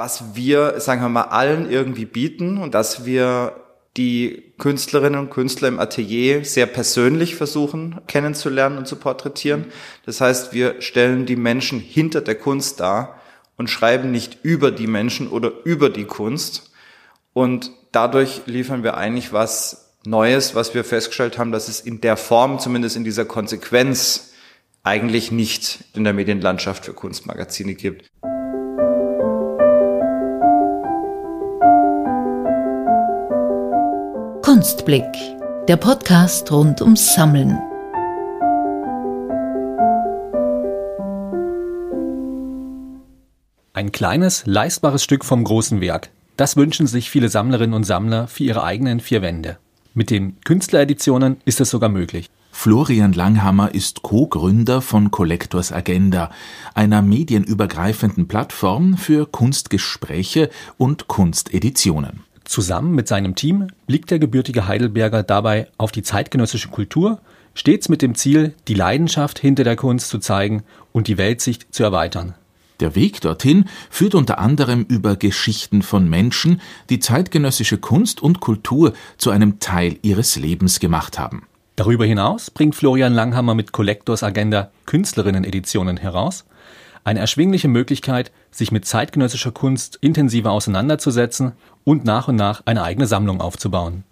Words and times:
was 0.00 0.34
wir, 0.34 0.80
sagen 0.80 1.02
wir 1.02 1.10
mal, 1.10 1.24
allen 1.24 1.70
irgendwie 1.70 2.06
bieten 2.06 2.56
und 2.56 2.72
dass 2.72 3.04
wir 3.04 3.52
die 3.98 4.54
Künstlerinnen 4.56 5.20
und 5.20 5.28
Künstler 5.28 5.68
im 5.68 5.78
Atelier 5.78 6.42
sehr 6.42 6.64
persönlich 6.64 7.36
versuchen 7.36 8.00
kennenzulernen 8.06 8.78
und 8.78 8.88
zu 8.88 8.96
porträtieren. 8.96 9.66
Das 10.06 10.22
heißt, 10.22 10.54
wir 10.54 10.80
stellen 10.80 11.26
die 11.26 11.36
Menschen 11.36 11.80
hinter 11.80 12.22
der 12.22 12.36
Kunst 12.36 12.80
dar 12.80 13.20
und 13.58 13.68
schreiben 13.68 14.10
nicht 14.10 14.38
über 14.42 14.70
die 14.70 14.86
Menschen 14.86 15.28
oder 15.28 15.52
über 15.64 15.90
die 15.90 16.06
Kunst. 16.06 16.70
Und 17.34 17.70
dadurch 17.92 18.40
liefern 18.46 18.82
wir 18.82 18.96
eigentlich 18.96 19.34
was 19.34 19.98
Neues, 20.06 20.54
was 20.54 20.72
wir 20.72 20.82
festgestellt 20.82 21.36
haben, 21.36 21.52
dass 21.52 21.68
es 21.68 21.78
in 21.78 22.00
der 22.00 22.16
Form, 22.16 22.58
zumindest 22.58 22.96
in 22.96 23.04
dieser 23.04 23.26
Konsequenz, 23.26 24.32
eigentlich 24.82 25.30
nicht 25.30 25.84
in 25.92 26.04
der 26.04 26.14
Medienlandschaft 26.14 26.86
für 26.86 26.94
Kunstmagazine 26.94 27.74
gibt. 27.74 28.10
Kunstblick, 34.52 35.04
der 35.68 35.76
Podcast 35.76 36.50
rund 36.50 36.82
ums 36.82 37.14
Sammeln. 37.14 37.56
Ein 43.72 43.92
kleines, 43.92 44.42
leistbares 44.46 45.04
Stück 45.04 45.24
vom 45.24 45.44
großen 45.44 45.80
Werk. 45.80 46.10
Das 46.36 46.56
wünschen 46.56 46.88
sich 46.88 47.10
viele 47.10 47.28
Sammlerinnen 47.28 47.74
und 47.74 47.84
Sammler 47.84 48.26
für 48.26 48.42
ihre 48.42 48.64
eigenen 48.64 48.98
vier 48.98 49.22
Wände. 49.22 49.58
Mit 49.94 50.10
den 50.10 50.40
Künstlereditionen 50.40 51.36
ist 51.44 51.60
es 51.60 51.70
sogar 51.70 51.88
möglich. 51.88 52.28
Florian 52.50 53.12
Langhammer 53.12 53.72
ist 53.72 54.02
Co-Gründer 54.02 54.82
von 54.82 55.12
Collectors 55.12 55.70
Agenda, 55.70 56.32
einer 56.74 57.02
medienübergreifenden 57.02 58.26
Plattform 58.26 58.96
für 58.96 59.26
Kunstgespräche 59.26 60.50
und 60.76 61.06
Kunsteditionen. 61.06 62.24
Zusammen 62.50 62.96
mit 62.96 63.06
seinem 63.06 63.36
Team 63.36 63.68
blickt 63.86 64.10
der 64.10 64.18
gebürtige 64.18 64.66
Heidelberger 64.66 65.22
dabei 65.22 65.68
auf 65.78 65.92
die 65.92 66.02
zeitgenössische 66.02 66.66
Kultur, 66.66 67.20
stets 67.54 67.88
mit 67.88 68.02
dem 68.02 68.16
Ziel, 68.16 68.54
die 68.66 68.74
Leidenschaft 68.74 69.38
hinter 69.38 69.62
der 69.62 69.76
Kunst 69.76 70.08
zu 70.08 70.18
zeigen 70.18 70.64
und 70.90 71.06
die 71.06 71.16
Weltsicht 71.16 71.72
zu 71.72 71.84
erweitern. 71.84 72.34
Der 72.80 72.96
Weg 72.96 73.20
dorthin 73.20 73.66
führt 73.88 74.16
unter 74.16 74.40
anderem 74.40 74.84
über 74.88 75.14
Geschichten 75.14 75.82
von 75.82 76.10
Menschen, 76.10 76.60
die 76.88 76.98
zeitgenössische 76.98 77.78
Kunst 77.78 78.20
und 78.20 78.40
Kultur 78.40 78.94
zu 79.16 79.30
einem 79.30 79.60
Teil 79.60 79.98
ihres 80.02 80.34
Lebens 80.34 80.80
gemacht 80.80 81.20
haben. 81.20 81.46
Darüber 81.76 82.04
hinaus 82.04 82.50
bringt 82.50 82.74
Florian 82.74 83.14
Langhammer 83.14 83.54
mit 83.54 83.70
Collectors 83.70 84.24
Agenda 84.24 84.72
Künstlerinnen-Editionen 84.86 85.98
heraus, 85.98 86.46
eine 87.04 87.20
erschwingliche 87.20 87.68
Möglichkeit, 87.68 88.32
sich 88.50 88.72
mit 88.72 88.84
zeitgenössischer 88.84 89.52
Kunst 89.52 89.98
intensiver 90.00 90.52
auseinanderzusetzen 90.52 91.52
und 91.84 92.04
nach 92.04 92.28
und 92.28 92.36
nach 92.36 92.62
eine 92.66 92.82
eigene 92.82 93.06
Sammlung 93.06 93.40
aufzubauen. 93.40 94.04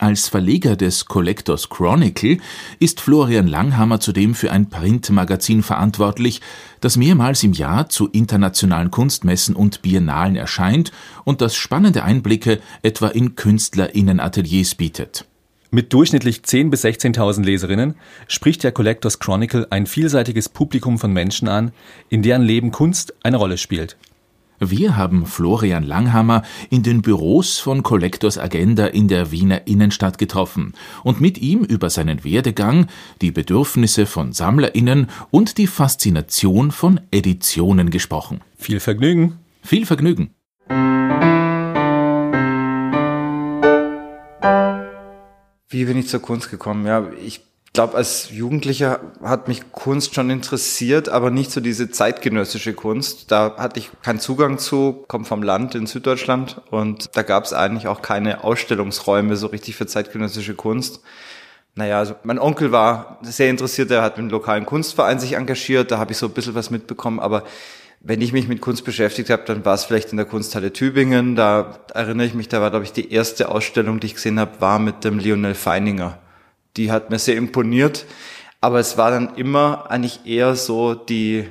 Als 0.00 0.28
Verleger 0.28 0.76
des 0.76 1.06
Collectors 1.06 1.70
Chronicle 1.70 2.38
ist 2.78 3.00
Florian 3.00 3.48
Langhammer 3.48 3.98
zudem 3.98 4.36
für 4.36 4.52
ein 4.52 4.70
Printmagazin 4.70 5.64
verantwortlich, 5.64 6.40
das 6.80 6.96
mehrmals 6.96 7.42
im 7.42 7.52
Jahr 7.52 7.88
zu 7.88 8.08
internationalen 8.08 8.92
Kunstmessen 8.92 9.56
und 9.56 9.82
Biennalen 9.82 10.36
erscheint 10.36 10.92
und 11.24 11.40
das 11.40 11.56
spannende 11.56 12.04
Einblicke 12.04 12.60
etwa 12.82 13.08
in 13.08 13.34
Künstlerinnenateliers 13.34 14.76
bietet. 14.76 15.27
Mit 15.70 15.92
durchschnittlich 15.92 16.38
10.000 16.38 16.70
bis 16.70 16.84
16.000 16.84 17.44
Leserinnen 17.44 17.94
spricht 18.26 18.64
der 18.64 18.72
Collectors 18.72 19.18
Chronicle 19.18 19.66
ein 19.68 19.86
vielseitiges 19.86 20.48
Publikum 20.48 20.98
von 20.98 21.12
Menschen 21.12 21.46
an, 21.46 21.72
in 22.08 22.22
deren 22.22 22.42
Leben 22.42 22.70
Kunst 22.70 23.14
eine 23.22 23.36
Rolle 23.36 23.58
spielt. 23.58 23.98
Wir 24.60 24.96
haben 24.96 25.26
Florian 25.26 25.84
Langhammer 25.84 26.42
in 26.70 26.82
den 26.82 27.02
Büros 27.02 27.58
von 27.58 27.82
Collectors 27.82 28.38
Agenda 28.38 28.86
in 28.86 29.06
der 29.06 29.30
Wiener 29.30 29.66
Innenstadt 29.66 30.18
getroffen 30.18 30.72
und 31.04 31.20
mit 31.20 31.38
ihm 31.38 31.62
über 31.62 31.90
seinen 31.90 32.24
Werdegang, 32.24 32.86
die 33.20 33.30
Bedürfnisse 33.30 34.06
von 34.06 34.32
SammlerInnen 34.32 35.08
und 35.30 35.58
die 35.58 35.68
Faszination 35.68 36.72
von 36.72 37.00
Editionen 37.12 37.90
gesprochen. 37.90 38.40
Viel 38.56 38.80
Vergnügen! 38.80 39.38
Viel 39.62 39.86
Vergnügen! 39.86 40.30
Wie 45.68 45.84
bin 45.84 45.98
ich 45.98 46.08
zur 46.08 46.20
Kunst 46.20 46.50
gekommen? 46.50 46.86
Ja, 46.86 47.10
ich 47.22 47.42
glaube, 47.74 47.94
als 47.94 48.30
Jugendlicher 48.30 49.00
hat 49.22 49.48
mich 49.48 49.70
Kunst 49.70 50.14
schon 50.14 50.30
interessiert, 50.30 51.10
aber 51.10 51.30
nicht 51.30 51.50
so 51.50 51.60
diese 51.60 51.90
zeitgenössische 51.90 52.72
Kunst. 52.72 53.30
Da 53.30 53.56
hatte 53.58 53.78
ich 53.78 53.90
keinen 54.02 54.18
Zugang 54.18 54.58
zu, 54.58 55.04
komme 55.08 55.26
vom 55.26 55.42
Land 55.42 55.74
in 55.74 55.86
Süddeutschland 55.86 56.62
und 56.70 57.14
da 57.14 57.22
gab 57.22 57.44
es 57.44 57.52
eigentlich 57.52 57.86
auch 57.86 58.00
keine 58.00 58.44
Ausstellungsräume 58.44 59.36
so 59.36 59.48
richtig 59.48 59.76
für 59.76 59.86
zeitgenössische 59.86 60.54
Kunst. 60.54 61.02
Naja, 61.74 61.98
also 61.98 62.14
mein 62.24 62.38
Onkel 62.38 62.72
war 62.72 63.18
sehr 63.22 63.50
interessiert, 63.50 63.90
er 63.90 64.02
hat 64.02 64.18
im 64.18 64.30
lokalen 64.30 64.64
Kunstverein 64.64 65.20
sich 65.20 65.34
engagiert, 65.34 65.90
da 65.90 65.98
habe 65.98 66.12
ich 66.12 66.18
so 66.18 66.26
ein 66.26 66.32
bisschen 66.32 66.54
was 66.54 66.70
mitbekommen, 66.70 67.20
aber 67.20 67.44
wenn 68.00 68.20
ich 68.20 68.32
mich 68.32 68.48
mit 68.48 68.60
Kunst 68.60 68.84
beschäftigt 68.84 69.30
habe, 69.30 69.42
dann 69.44 69.64
war 69.64 69.74
es 69.74 69.84
vielleicht 69.84 70.10
in 70.12 70.16
der 70.16 70.26
Kunsthalle 70.26 70.72
Tübingen. 70.72 71.34
Da 71.34 71.80
erinnere 71.94 72.26
ich 72.26 72.34
mich, 72.34 72.48
da 72.48 72.60
war, 72.60 72.70
glaube 72.70 72.84
ich, 72.84 72.92
die 72.92 73.12
erste 73.12 73.48
Ausstellung, 73.48 74.00
die 74.00 74.06
ich 74.06 74.14
gesehen 74.14 74.38
habe, 74.38 74.60
war 74.60 74.78
mit 74.78 75.04
dem 75.04 75.18
Lionel 75.18 75.54
Feininger. 75.54 76.18
Die 76.76 76.92
hat 76.92 77.10
mir 77.10 77.18
sehr 77.18 77.36
imponiert. 77.36 78.06
Aber 78.60 78.78
es 78.78 78.96
war 78.96 79.10
dann 79.10 79.34
immer 79.36 79.90
eigentlich 79.90 80.26
eher 80.26 80.56
so 80.56 80.94
die, 80.94 81.48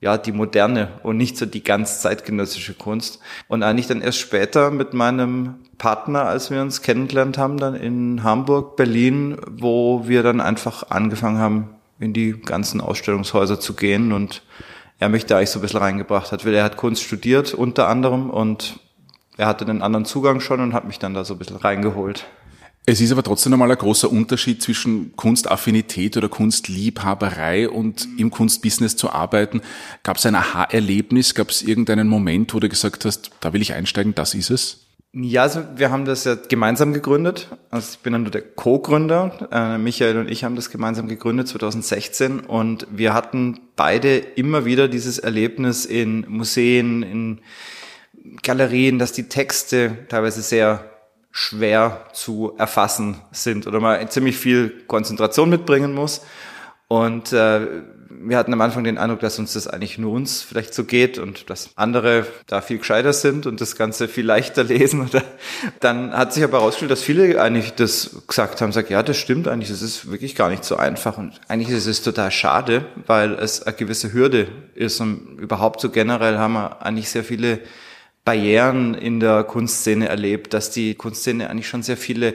ja, 0.00 0.16
die 0.18 0.32
moderne 0.32 1.00
und 1.02 1.16
nicht 1.16 1.36
so 1.36 1.46
die 1.46 1.62
ganz 1.62 2.00
zeitgenössische 2.00 2.74
Kunst. 2.74 3.20
Und 3.48 3.62
eigentlich 3.62 3.88
dann 3.88 4.00
erst 4.00 4.18
später 4.18 4.70
mit 4.70 4.92
meinem 4.92 5.56
Partner, 5.78 6.24
als 6.26 6.50
wir 6.50 6.60
uns 6.62 6.82
kennengelernt 6.82 7.38
haben, 7.38 7.58
dann 7.58 7.74
in 7.74 8.22
Hamburg, 8.22 8.76
Berlin, 8.76 9.38
wo 9.50 10.06
wir 10.06 10.22
dann 10.22 10.40
einfach 10.40 10.90
angefangen 10.90 11.38
haben, 11.38 11.70
in 11.98 12.12
die 12.12 12.32
ganzen 12.32 12.80
Ausstellungshäuser 12.80 13.58
zu 13.58 13.74
gehen 13.74 14.12
und 14.12 14.42
er 14.98 15.08
mich 15.08 15.26
da 15.26 15.36
eigentlich 15.36 15.50
so 15.50 15.58
ein 15.58 15.62
bisschen 15.62 15.80
reingebracht 15.80 16.32
hat, 16.32 16.44
weil 16.44 16.54
er 16.54 16.64
hat 16.64 16.76
Kunst 16.76 17.02
studiert 17.02 17.54
unter 17.54 17.88
anderem 17.88 18.30
und 18.30 18.80
er 19.36 19.46
hatte 19.46 19.66
einen 19.66 19.82
anderen 19.82 20.06
Zugang 20.06 20.40
schon 20.40 20.60
und 20.60 20.72
hat 20.72 20.86
mich 20.86 20.98
dann 20.98 21.14
da 21.14 21.24
so 21.24 21.34
ein 21.34 21.38
bisschen 21.38 21.56
reingeholt. 21.56 22.26
Es 22.88 23.00
ist 23.00 23.10
aber 23.10 23.24
trotzdem 23.24 23.50
nochmal 23.50 23.72
ein 23.72 23.76
großer 23.76 24.10
Unterschied 24.10 24.62
zwischen 24.62 25.14
Kunstaffinität 25.16 26.16
oder 26.16 26.28
Kunstliebhaberei 26.28 27.68
und 27.68 28.06
im 28.16 28.30
Kunstbusiness 28.30 28.96
zu 28.96 29.10
arbeiten. 29.10 29.60
Gab 30.04 30.18
es 30.18 30.26
ein 30.26 30.36
Aha-Erlebnis? 30.36 31.34
Gab 31.34 31.50
es 31.50 31.62
irgendeinen 31.62 32.06
Moment, 32.06 32.54
wo 32.54 32.60
du 32.60 32.68
gesagt 32.68 33.04
hast, 33.04 33.32
da 33.40 33.52
will 33.52 33.60
ich 33.60 33.74
einsteigen, 33.74 34.14
das 34.14 34.34
ist 34.34 34.50
es? 34.50 34.85
Ja, 35.18 35.44
also 35.44 35.64
wir 35.76 35.90
haben 35.90 36.04
das 36.04 36.24
ja 36.24 36.34
gemeinsam 36.34 36.92
gegründet. 36.92 37.48
Also 37.70 37.88
ich 37.92 38.00
bin 38.00 38.12
dann 38.12 38.24
nur 38.24 38.30
der 38.30 38.42
Co-Gründer. 38.42 39.48
Äh, 39.50 39.78
Michael 39.78 40.18
und 40.18 40.30
ich 40.30 40.44
haben 40.44 40.56
das 40.56 40.68
gemeinsam 40.68 41.08
gegründet 41.08 41.48
2016 41.48 42.40
und 42.40 42.86
wir 42.90 43.14
hatten 43.14 43.58
beide 43.76 44.18
immer 44.18 44.66
wieder 44.66 44.88
dieses 44.88 45.18
Erlebnis 45.18 45.86
in 45.86 46.26
Museen, 46.28 47.02
in 47.02 47.40
Galerien, 48.42 48.98
dass 48.98 49.12
die 49.12 49.26
Texte 49.26 49.96
teilweise 50.10 50.42
sehr 50.42 50.84
schwer 51.30 52.08
zu 52.12 52.52
erfassen 52.58 53.16
sind 53.32 53.66
oder 53.66 53.80
man 53.80 54.06
ziemlich 54.10 54.36
viel 54.36 54.84
Konzentration 54.86 55.48
mitbringen 55.48 55.94
muss. 55.94 56.26
Und 56.88 57.32
äh, 57.32 57.66
wir 58.28 58.36
hatten 58.36 58.52
am 58.52 58.60
Anfang 58.60 58.84
den 58.84 58.98
Eindruck, 58.98 59.20
dass 59.20 59.38
uns 59.38 59.52
das 59.52 59.68
eigentlich 59.68 59.98
nur 59.98 60.12
uns 60.12 60.42
vielleicht 60.42 60.74
so 60.74 60.84
geht 60.84 61.18
und 61.18 61.48
dass 61.48 61.70
andere 61.76 62.26
da 62.46 62.60
viel 62.60 62.78
gescheiter 62.78 63.12
sind 63.12 63.46
und 63.46 63.60
das 63.60 63.76
Ganze 63.76 64.08
viel 64.08 64.26
leichter 64.26 64.64
lesen. 64.64 65.00
Oder 65.02 65.22
dann 65.80 66.12
hat 66.12 66.32
sich 66.32 66.42
aber 66.42 66.58
herausgestellt, 66.58 66.90
dass 66.90 67.02
viele 67.02 67.40
eigentlich 67.40 67.74
das 67.74 68.22
gesagt 68.26 68.60
haben, 68.60 68.72
sagt, 68.72 68.90
ja, 68.90 69.02
das 69.02 69.16
stimmt 69.16 69.48
eigentlich, 69.48 69.70
das 69.70 69.82
ist 69.82 70.10
wirklich 70.10 70.34
gar 70.34 70.50
nicht 70.50 70.64
so 70.64 70.76
einfach 70.76 71.18
und 71.18 71.40
eigentlich 71.48 71.76
ist 71.76 71.86
es 71.86 72.02
total 72.02 72.30
schade, 72.30 72.84
weil 73.06 73.34
es 73.34 73.62
eine 73.62 73.76
gewisse 73.76 74.12
Hürde 74.12 74.48
ist 74.74 75.00
und 75.00 75.38
überhaupt 75.38 75.80
so 75.80 75.90
generell 75.90 76.38
haben 76.38 76.54
wir 76.54 76.82
eigentlich 76.82 77.08
sehr 77.08 77.24
viele 77.24 77.60
Barrieren 78.24 78.94
in 78.94 79.20
der 79.20 79.44
Kunstszene 79.44 80.08
erlebt, 80.08 80.52
dass 80.52 80.70
die 80.72 80.96
Kunstszene 80.96 81.48
eigentlich 81.48 81.68
schon 81.68 81.84
sehr 81.84 81.96
viele 81.96 82.34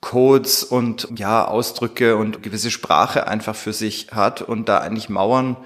Codes 0.00 0.64
und 0.64 1.08
ja, 1.16 1.46
Ausdrücke 1.46 2.16
und 2.16 2.42
gewisse 2.42 2.70
Sprache 2.70 3.26
einfach 3.26 3.54
für 3.54 3.72
sich 3.72 4.08
hat 4.12 4.42
und 4.42 4.68
da 4.68 4.78
eigentlich 4.78 5.08
Mauern 5.08 5.56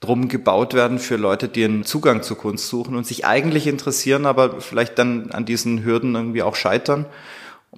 drum 0.00 0.28
gebaut 0.28 0.74
werden 0.74 0.98
für 0.98 1.16
Leute, 1.16 1.48
die 1.48 1.64
einen 1.64 1.84
Zugang 1.84 2.22
zur 2.22 2.36
Kunst 2.36 2.68
suchen 2.68 2.96
und 2.96 3.06
sich 3.06 3.24
eigentlich 3.24 3.66
interessieren, 3.66 4.26
aber 4.26 4.60
vielleicht 4.60 4.98
dann 4.98 5.30
an 5.30 5.44
diesen 5.44 5.84
Hürden 5.84 6.14
irgendwie 6.14 6.42
auch 6.42 6.56
scheitern. 6.56 7.06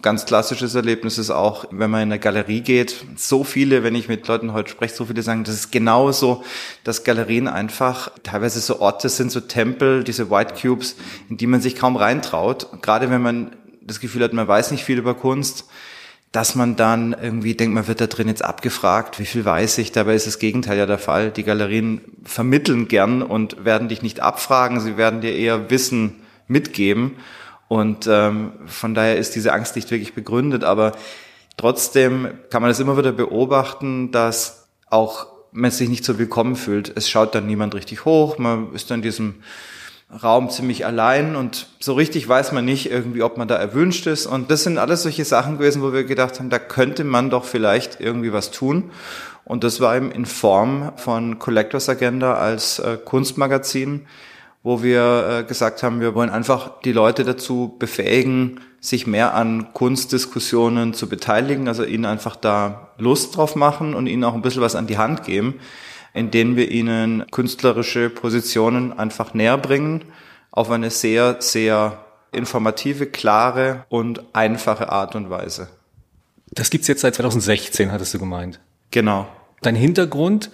Ganz 0.02 0.26
klassisches 0.26 0.74
Erlebnis 0.74 1.18
ist 1.18 1.30
auch, 1.30 1.66
wenn 1.70 1.90
man 1.90 2.02
in 2.02 2.12
eine 2.12 2.18
Galerie 2.18 2.62
geht, 2.62 3.04
so 3.16 3.44
viele, 3.44 3.84
wenn 3.84 3.94
ich 3.94 4.08
mit 4.08 4.26
Leuten 4.26 4.52
heute 4.52 4.70
spreche, 4.70 4.94
so 4.94 5.04
viele 5.04 5.22
sagen, 5.22 5.44
das 5.44 5.54
ist 5.54 5.70
genauso, 5.70 6.42
dass 6.82 7.04
Galerien 7.04 7.46
einfach 7.46 8.10
teilweise 8.24 8.60
so 8.60 8.80
Orte 8.80 9.08
sind, 9.08 9.30
so 9.30 9.40
Tempel, 9.40 10.02
diese 10.02 10.30
White 10.30 10.54
Cubes, 10.60 10.96
in 11.30 11.36
die 11.36 11.46
man 11.46 11.60
sich 11.60 11.76
kaum 11.76 11.96
reintraut. 11.96 12.68
Gerade 12.82 13.08
wenn 13.08 13.22
man 13.22 13.54
das 13.82 14.00
Gefühl 14.00 14.24
hat, 14.24 14.32
man 14.32 14.48
weiß 14.48 14.72
nicht 14.72 14.82
viel 14.82 14.98
über 14.98 15.14
Kunst, 15.14 15.66
dass 16.34 16.56
man 16.56 16.74
dann 16.74 17.12
irgendwie 17.12 17.54
denkt, 17.54 17.76
man 17.76 17.86
wird 17.86 18.00
da 18.00 18.08
drin 18.08 18.26
jetzt 18.26 18.44
abgefragt, 18.44 19.20
wie 19.20 19.24
viel 19.24 19.44
weiß 19.44 19.78
ich, 19.78 19.92
dabei 19.92 20.16
ist 20.16 20.26
das 20.26 20.40
Gegenteil 20.40 20.76
ja 20.76 20.84
der 20.84 20.98
Fall. 20.98 21.30
Die 21.30 21.44
Galerien 21.44 22.00
vermitteln 22.24 22.88
gern 22.88 23.22
und 23.22 23.64
werden 23.64 23.88
dich 23.88 24.02
nicht 24.02 24.18
abfragen, 24.18 24.80
sie 24.80 24.96
werden 24.96 25.20
dir 25.20 25.32
eher 25.32 25.70
Wissen 25.70 26.16
mitgeben. 26.48 27.12
Und 27.68 28.08
ähm, 28.10 28.50
von 28.66 28.94
daher 28.94 29.16
ist 29.16 29.36
diese 29.36 29.52
Angst 29.52 29.76
nicht 29.76 29.92
wirklich 29.92 30.14
begründet, 30.14 30.64
aber 30.64 30.96
trotzdem 31.56 32.26
kann 32.50 32.62
man 32.62 32.72
es 32.72 32.80
immer 32.80 32.98
wieder 32.98 33.12
beobachten, 33.12 34.10
dass 34.10 34.66
auch 34.90 35.28
man 35.52 35.70
sich 35.70 35.88
nicht 35.88 36.04
so 36.04 36.18
willkommen 36.18 36.56
fühlt. 36.56 36.92
Es 36.96 37.08
schaut 37.08 37.36
dann 37.36 37.46
niemand 37.46 37.76
richtig 37.76 38.06
hoch, 38.06 38.38
man 38.38 38.74
ist 38.74 38.90
dann 38.90 38.98
in 38.98 39.02
diesem 39.02 39.34
Raum 40.22 40.50
ziemlich 40.50 40.86
allein 40.86 41.34
und 41.36 41.66
so 41.80 41.94
richtig 41.94 42.28
weiß 42.28 42.52
man 42.52 42.64
nicht 42.64 42.90
irgendwie, 42.90 43.22
ob 43.22 43.36
man 43.36 43.48
da 43.48 43.56
erwünscht 43.56 44.06
ist. 44.06 44.26
Und 44.26 44.50
das 44.50 44.62
sind 44.62 44.78
alles 44.78 45.02
solche 45.02 45.24
Sachen 45.24 45.58
gewesen, 45.58 45.82
wo 45.82 45.92
wir 45.92 46.04
gedacht 46.04 46.38
haben, 46.38 46.50
da 46.50 46.58
könnte 46.58 47.04
man 47.04 47.30
doch 47.30 47.44
vielleicht 47.44 48.00
irgendwie 48.00 48.32
was 48.32 48.50
tun. 48.50 48.90
Und 49.44 49.64
das 49.64 49.80
war 49.80 49.96
eben 49.96 50.10
in 50.10 50.24
Form 50.24 50.92
von 50.96 51.38
Collectors 51.38 51.88
Agenda 51.88 52.34
als 52.34 52.78
äh, 52.78 52.96
Kunstmagazin, 53.04 54.06
wo 54.62 54.82
wir 54.82 55.40
äh, 55.40 55.44
gesagt 55.44 55.82
haben, 55.82 56.00
wir 56.00 56.14
wollen 56.14 56.30
einfach 56.30 56.80
die 56.82 56.92
Leute 56.92 57.24
dazu 57.24 57.74
befähigen, 57.78 58.60
sich 58.80 59.06
mehr 59.06 59.34
an 59.34 59.72
Kunstdiskussionen 59.72 60.94
zu 60.94 61.08
beteiligen, 61.08 61.68
also 61.68 61.84
ihnen 61.84 62.04
einfach 62.04 62.36
da 62.36 62.90
Lust 62.98 63.36
drauf 63.36 63.56
machen 63.56 63.94
und 63.94 64.06
ihnen 64.06 64.24
auch 64.24 64.34
ein 64.34 64.42
bisschen 64.42 64.62
was 64.62 64.76
an 64.76 64.86
die 64.86 64.98
Hand 64.98 65.24
geben 65.24 65.60
in 66.14 66.30
denen 66.30 66.56
wir 66.56 66.70
ihnen 66.70 67.26
künstlerische 67.30 68.08
Positionen 68.08 68.96
einfach 68.98 69.34
näher 69.34 69.58
bringen, 69.58 70.04
auf 70.52 70.70
eine 70.70 70.90
sehr, 70.90 71.36
sehr 71.40 72.04
informative, 72.32 73.06
klare 73.06 73.84
und 73.88 74.22
einfache 74.32 74.90
Art 74.90 75.16
und 75.16 75.28
Weise. 75.28 75.68
Das 76.52 76.70
gibt's 76.70 76.86
jetzt 76.86 77.00
seit 77.00 77.16
2016, 77.16 77.90
hattest 77.90 78.14
du 78.14 78.18
gemeint. 78.20 78.60
Genau. 78.92 79.26
Dein 79.62 79.74
Hintergrund, 79.74 80.50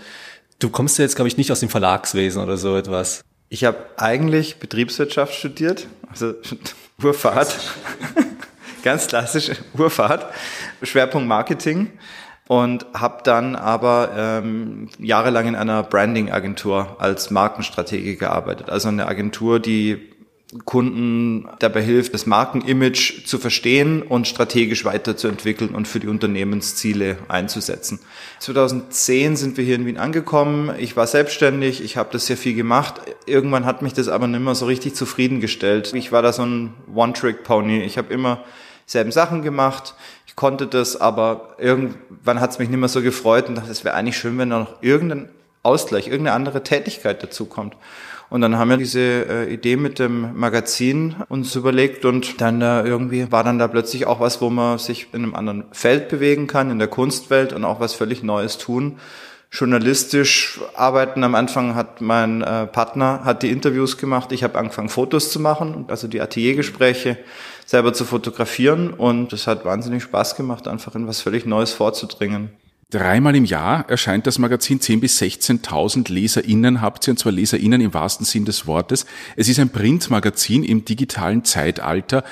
du 0.59 0.71
kommst 0.71 0.99
ja 0.99 1.05
jetzt, 1.05 1.17
glaube 1.17 1.29
ich, 1.29 1.37
nicht 1.37 1.53
aus 1.53 1.61
dem 1.61 1.69
Verlagswesen 1.69 2.43
oder 2.43 2.57
so 2.57 2.77
etwas. 2.77 3.23
Ich 3.51 3.65
habe 3.65 3.79
eigentlich 3.97 4.59
Betriebswirtschaft 4.59 5.35
studiert, 5.35 5.89
also 6.09 6.35
Urfahrt, 7.03 7.59
ganz 8.83 9.09
klassisch 9.09 9.51
Urfahrt, 9.77 10.27
Schwerpunkt 10.83 11.29
Marketing 11.29 11.91
und 12.51 12.85
habe 12.95 13.21
dann 13.23 13.55
aber 13.55 14.11
ähm, 14.17 14.89
jahrelang 14.99 15.47
in 15.47 15.55
einer 15.55 15.85
Branding-Agentur 15.85 16.97
als 16.99 17.31
Markenstrategie 17.31 18.17
gearbeitet. 18.17 18.71
Also 18.71 18.89
eine 18.89 19.07
Agentur, 19.07 19.61
die 19.61 20.11
Kunden 20.65 21.49
dabei 21.61 21.81
hilft, 21.81 22.13
das 22.13 22.27
Markenimage 22.27 23.23
zu 23.25 23.39
verstehen 23.39 24.03
und 24.03 24.27
strategisch 24.27 24.85
weiterzuentwickeln 24.85 25.77
und 25.77 25.87
für 25.87 26.01
die 26.01 26.09
Unternehmensziele 26.09 27.19
einzusetzen. 27.29 28.01
2010 28.41 29.37
sind 29.37 29.57
wir 29.57 29.65
hier 29.65 29.77
in 29.77 29.87
Wien 29.87 29.99
angekommen. 29.99 30.75
Ich 30.77 30.97
war 30.97 31.07
selbstständig, 31.07 31.85
ich 31.85 31.97
habe 31.97 32.09
das 32.11 32.27
sehr 32.27 32.37
viel 32.37 32.57
gemacht. 32.57 32.95
Irgendwann 33.27 33.65
hat 33.65 33.81
mich 33.81 33.93
das 33.93 34.09
aber 34.09 34.27
nicht 34.27 34.43
mehr 34.43 34.57
so 34.57 34.67
richtig 34.67 34.97
zufriedengestellt. 34.97 35.93
Ich 35.95 36.11
war 36.11 36.23
da 36.23 36.33
so 36.33 36.45
ein 36.45 36.75
One-Trick-Pony. 36.93 37.83
Ich 37.83 37.97
habe 37.97 38.13
immer 38.13 38.43
selben 38.91 39.13
Sachen 39.13 39.43
gemacht. 39.43 39.95
Konnte 40.41 40.67
das, 40.67 40.99
aber 40.99 41.57
irgendwann 41.59 42.41
hat 42.41 42.53
es 42.53 42.59
mich 42.59 42.71
nicht 42.71 42.81
mehr 42.81 42.89
so 42.89 43.03
gefreut 43.03 43.51
und 43.51 43.57
dachte, 43.57 43.71
es 43.71 43.85
wäre 43.85 43.95
eigentlich 43.95 44.17
schön, 44.17 44.39
wenn 44.39 44.49
da 44.49 44.61
noch 44.61 44.83
irgendein 44.83 45.29
Ausgleich, 45.63 46.07
irgendeine 46.07 46.35
andere 46.35 46.63
Tätigkeit 46.63 47.23
dazu 47.23 47.45
kommt. 47.45 47.77
Und 48.31 48.41
dann 48.41 48.57
haben 48.57 48.71
wir 48.71 48.79
diese 48.79 49.01
äh, 49.01 49.53
Idee 49.53 49.77
mit 49.77 49.99
dem 49.99 50.35
Magazin 50.41 51.15
uns 51.29 51.55
überlegt 51.57 52.07
und 52.07 52.41
dann 52.41 52.63
äh, 52.63 52.85
irgendwie 52.85 53.31
war 53.31 53.45
dann 53.45 53.59
da 53.59 53.69
plötzlich 53.69 54.07
auch 54.07 54.21
was, 54.21 54.41
wo 54.41 54.49
man 54.49 54.79
sich 54.79 55.09
in 55.13 55.25
einem 55.25 55.35
anderen 55.35 55.65
Feld 55.73 56.09
bewegen 56.09 56.47
kann, 56.47 56.71
in 56.71 56.79
der 56.79 56.89
Kunstwelt 56.89 57.53
und 57.53 57.67
auch 57.67 57.79
was 57.79 57.93
völlig 57.93 58.23
Neues 58.23 58.57
tun. 58.57 58.97
Journalistisch 59.53 60.61
arbeiten 60.75 61.25
am 61.25 61.35
Anfang 61.35 61.75
hat 61.75 62.01
mein 62.01 62.41
äh, 62.43 62.67
Partner 62.67 63.23
hat 63.25 63.43
die 63.43 63.51
Interviews 63.51 63.99
gemacht, 63.99 64.31
ich 64.31 64.45
habe 64.45 64.57
angefangen 64.57 64.89
Fotos 64.89 65.33
zu 65.33 65.41
machen, 65.41 65.87
also 65.89 66.07
die 66.07 66.21
Ateliergespräche 66.21 67.19
selber 67.67 67.93
zu 67.93 68.05
fotografieren 68.05 68.91
und 68.91 69.33
es 69.33 69.49
hat 69.49 69.65
wahnsinnig 69.65 70.05
Spaß 70.05 70.37
gemacht, 70.37 70.69
einfach 70.69 70.95
in 70.95 71.09
was 71.09 71.21
völlig 71.21 71.47
Neues 71.47 71.73
vorzudringen. 71.73 72.51
Dreimal 72.91 73.37
im 73.37 73.45
Jahr 73.45 73.89
erscheint 73.89 74.27
das 74.27 74.39
Magazin 74.39 74.81
10.000 74.81 75.01
bis 75.01 75.21
16.000 75.21 76.13
LeserInnen 76.13 76.81
habt 76.81 77.07
ihr, 77.07 77.13
und 77.13 77.19
zwar 77.19 77.33
LeserInnen 77.33 77.81
im 77.81 77.95
wahrsten 77.95 78.27
Sinn 78.27 78.45
des 78.45 78.67
Wortes. 78.67 79.07
Es 79.37 79.49
ist 79.49 79.61
ein 79.61 79.71
Printmagazin 79.71 80.65
im 80.65 80.85
digitalen 80.85 81.45
Zeitalter. 81.45 82.25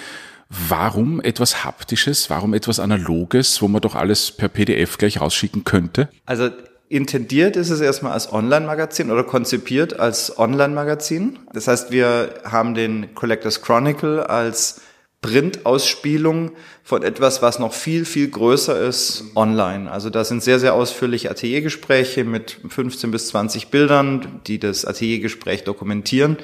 Warum 0.48 1.20
etwas 1.20 1.64
Haptisches? 1.64 2.30
Warum 2.30 2.54
etwas 2.54 2.80
Analoges, 2.80 3.62
wo 3.62 3.68
man 3.68 3.82
doch 3.82 3.94
alles 3.94 4.32
per 4.32 4.48
PDF 4.48 4.98
gleich 4.98 5.20
rausschicken 5.20 5.62
könnte? 5.62 6.08
Also 6.26 6.50
intendiert 6.88 7.56
ist 7.56 7.70
es 7.70 7.80
erstmal 7.80 8.12
als 8.12 8.32
Online-Magazin 8.32 9.10
oder 9.10 9.24
konzipiert 9.24 9.98
als 9.98 10.38
Online-Magazin. 10.38 11.38
Das 11.52 11.68
heißt, 11.68 11.90
wir 11.90 12.34
haben 12.44 12.74
den 12.74 13.14
Collectors 13.14 13.62
Chronicle 13.62 14.28
als 14.28 14.80
Printausspielung 15.20 16.52
von 16.84 17.02
etwas, 17.02 17.42
was 17.42 17.58
noch 17.58 17.72
viel, 17.72 18.04
viel 18.04 18.30
größer 18.30 18.80
ist, 18.80 19.24
online. 19.34 19.90
Also 19.90 20.10
da 20.10 20.24
sind 20.24 20.42
sehr, 20.42 20.60
sehr 20.60 20.74
ausführliche 20.74 21.30
Ateliergespräche 21.30 22.24
mit 22.24 22.60
15 22.68 23.10
bis 23.10 23.28
20 23.28 23.68
Bildern, 23.68 24.40
die 24.46 24.58
das 24.58 24.84
Ateliergespräch 24.84 25.64
dokumentieren. 25.64 26.38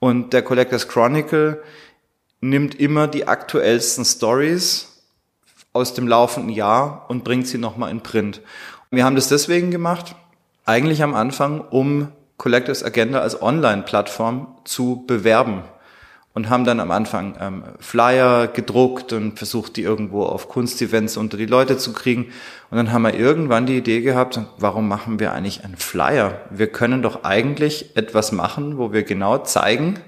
Und 0.00 0.32
der 0.32 0.42
Collectors 0.42 0.88
Chronicle 0.88 1.62
nimmt 2.40 2.78
immer 2.80 3.06
die 3.06 3.28
aktuellsten 3.28 4.04
Stories 4.04 4.88
aus 5.72 5.94
dem 5.94 6.08
laufenden 6.08 6.50
Jahr 6.50 7.06
und 7.08 7.22
bringt 7.22 7.46
sie 7.46 7.58
nochmal 7.58 7.92
in 7.92 8.02
Print. 8.02 8.42
Wir 8.94 9.06
haben 9.06 9.16
das 9.16 9.28
deswegen 9.28 9.70
gemacht, 9.70 10.16
eigentlich 10.66 11.02
am 11.02 11.14
Anfang, 11.14 11.62
um 11.62 12.08
Collectors 12.36 12.84
Agenda 12.84 13.20
als 13.20 13.40
Online-Plattform 13.40 14.48
zu 14.64 15.04
bewerben 15.06 15.62
und 16.34 16.50
haben 16.50 16.66
dann 16.66 16.78
am 16.78 16.90
Anfang 16.90 17.34
ähm, 17.40 17.62
Flyer 17.80 18.48
gedruckt 18.48 19.14
und 19.14 19.38
versucht, 19.38 19.78
die 19.78 19.82
irgendwo 19.82 20.24
auf 20.24 20.50
Kunstevents 20.50 21.16
unter 21.16 21.38
die 21.38 21.46
Leute 21.46 21.78
zu 21.78 21.94
kriegen. 21.94 22.32
Und 22.70 22.76
dann 22.76 22.92
haben 22.92 23.00
wir 23.00 23.14
irgendwann 23.14 23.64
die 23.64 23.78
Idee 23.78 24.02
gehabt, 24.02 24.38
warum 24.58 24.88
machen 24.88 25.18
wir 25.18 25.32
eigentlich 25.32 25.64
einen 25.64 25.78
Flyer? 25.78 26.42
Wir 26.50 26.66
können 26.66 27.00
doch 27.00 27.24
eigentlich 27.24 27.96
etwas 27.96 28.30
machen, 28.30 28.76
wo 28.76 28.92
wir 28.92 29.04
genau 29.04 29.38
zeigen, 29.38 30.00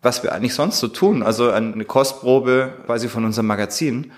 was 0.00 0.22
wir 0.22 0.32
eigentlich 0.32 0.54
sonst 0.54 0.78
so 0.78 0.88
tun. 0.88 1.22
Also 1.22 1.50
eine 1.50 1.84
Kostprobe 1.84 2.72
quasi 2.86 3.08
von 3.08 3.26
unserem 3.26 3.46
Magazin. 3.46 4.10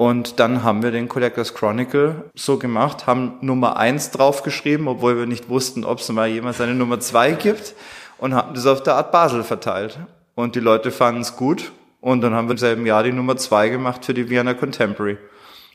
Und 0.00 0.40
dann 0.40 0.64
haben 0.64 0.82
wir 0.82 0.92
den 0.92 1.10
Collectors 1.10 1.52
Chronicle 1.52 2.30
so 2.34 2.56
gemacht, 2.56 3.06
haben 3.06 3.34
Nummer 3.42 3.76
eins 3.76 4.10
draufgeschrieben, 4.10 4.88
obwohl 4.88 5.18
wir 5.18 5.26
nicht 5.26 5.50
wussten, 5.50 5.84
ob 5.84 5.98
es 5.98 6.08
mal 6.08 6.26
jemand 6.26 6.56
seine 6.56 6.74
Nummer 6.74 7.00
zwei 7.00 7.32
gibt 7.32 7.74
und 8.16 8.32
haben 8.32 8.54
das 8.54 8.64
auf 8.64 8.82
der 8.82 8.94
Art 8.94 9.12
Basel 9.12 9.44
verteilt 9.44 9.98
und 10.34 10.54
die 10.54 10.60
Leute 10.60 10.90
fanden 10.90 11.20
es 11.20 11.36
gut. 11.36 11.72
Und 12.00 12.22
dann 12.22 12.32
haben 12.32 12.48
wir 12.48 12.52
im 12.52 12.56
selben 12.56 12.86
Jahr 12.86 13.02
die 13.02 13.12
Nummer 13.12 13.36
zwei 13.36 13.68
gemacht 13.68 14.06
für 14.06 14.14
die 14.14 14.30
Vienna 14.30 14.54
Contemporary. 14.54 15.18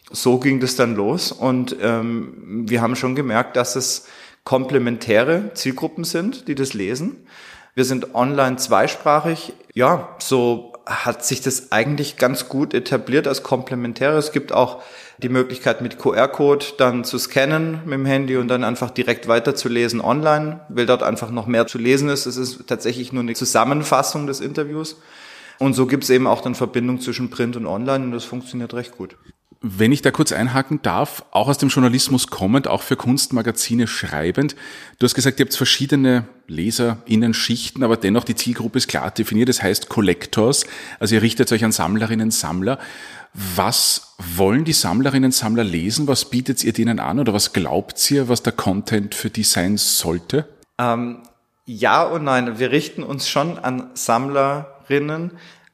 So 0.10 0.40
ging 0.40 0.60
das 0.60 0.76
dann 0.76 0.96
los 0.96 1.32
und 1.32 1.76
ähm, 1.80 2.66
wir 2.68 2.82
haben 2.82 2.96
schon 2.96 3.14
gemerkt, 3.14 3.56
dass 3.56 3.76
es 3.76 4.08
komplementäre 4.44 5.54
Zielgruppen 5.54 6.04
sind, 6.04 6.48
die 6.48 6.56
das 6.56 6.74
lesen. 6.74 7.28
Wir 7.76 7.86
sind 7.86 8.16
online 8.16 8.56
zweisprachig. 8.56 9.54
Ja, 9.76 10.16
so 10.18 10.74
hat 10.86 11.26
sich 11.26 11.42
das 11.42 11.72
eigentlich 11.72 12.18
ganz 12.18 12.48
gut 12.48 12.74
etabliert 12.74 13.28
als 13.28 13.44
komplementäre. 13.44 14.18
Es 14.18 14.32
gibt 14.32 14.52
auch 14.52 14.84
die 15.18 15.30
Möglichkeit 15.30 15.82
mit 15.82 15.98
QR-Code 15.98 16.66
dann 16.78 17.04
zu 17.04 17.18
scannen 17.18 17.80
mit 17.86 17.94
dem 17.94 18.06
Handy 18.06 18.38
und 18.38 18.48
dann 18.50 18.64
einfach 18.64 18.92
direkt 18.92 19.28
weiterzulesen 19.28 20.02
online, 20.02 20.60
weil 20.70 20.86
dort 20.86 21.04
einfach 21.04 21.32
noch 21.32 21.48
mehr 21.48 21.68
zu 21.68 21.78
lesen 21.78 22.10
ist. 22.10 22.26
Es 22.26 22.38
ist 22.38 22.68
tatsächlich 22.68 23.12
nur 23.14 23.24
eine 23.24 23.34
Zusammenfassung 23.34 24.28
des 24.28 24.42
Interviews. 24.42 24.98
Und 25.58 25.74
so 25.74 25.88
gibt 25.88 26.04
es 26.04 26.10
eben 26.10 26.28
auch 26.28 26.42
dann 26.42 26.54
Verbindung 26.54 27.00
zwischen 27.00 27.30
Print 27.30 27.56
und 27.56 27.66
Online 27.66 28.06
und 28.06 28.12
das 28.12 28.26
funktioniert 28.26 28.74
recht 28.74 28.98
gut. 28.98 29.16
Wenn 29.68 29.92
ich 29.92 30.04
da 30.04 30.12
kurz 30.12 30.32
einhaken 30.32 30.84
darf, 30.84 31.26
auch 31.32 31.48
aus 31.48 31.58
dem 31.58 31.70
Journalismus 31.70 32.28
kommend, 32.28 32.68
auch 32.68 32.84
für 32.84 32.96
Kunstmagazine 32.96 33.88
schreibend. 33.88 34.56
Du 35.00 35.06
hast 35.06 35.16
gesagt, 35.16 35.40
ihr 35.40 35.46
habt 35.48 35.56
verschiedene 35.56 36.26
LeserInnen-Schichten, 36.46 37.82
aber 37.82 37.98
dennoch 37.98 38.26
die 38.26 38.36
Zielgruppe 38.36 38.78
ist 38.78 38.88
klar 38.88 39.10
definiert. 39.10 39.50
Das 39.50 39.64
heißt 39.64 39.90
Collectors. 39.90 40.68
Also 41.00 41.16
ihr 41.16 41.24
richtet 41.24 41.52
euch 41.52 41.66
an 41.66 41.72
Sammlerinnen, 41.72 42.30
Sammler. 42.30 42.78
Was 43.34 44.14
wollen 44.20 44.66
die 44.66 44.74
Sammlerinnen 44.74 45.32
Sammler 45.32 45.64
lesen? 45.64 46.08
Was 46.08 46.30
bietet 46.30 46.64
ihr 46.64 46.72
denen 46.72 47.00
an 47.00 47.20
oder 47.20 47.34
was 47.34 47.52
glaubt 47.52 48.12
ihr, 48.12 48.30
was 48.30 48.44
der 48.44 48.54
Content 48.54 49.16
für 49.16 49.32
die 49.32 49.42
sein 49.42 49.78
sollte? 49.78 50.48
Ähm, 50.78 51.24
ja 51.66 52.04
und 52.04 52.24
nein. 52.24 52.60
Wir 52.60 52.70
richten 52.70 53.02
uns 53.02 53.28
schon 53.28 53.58
an 53.58 53.90
Sammlerinnen, 53.96 55.32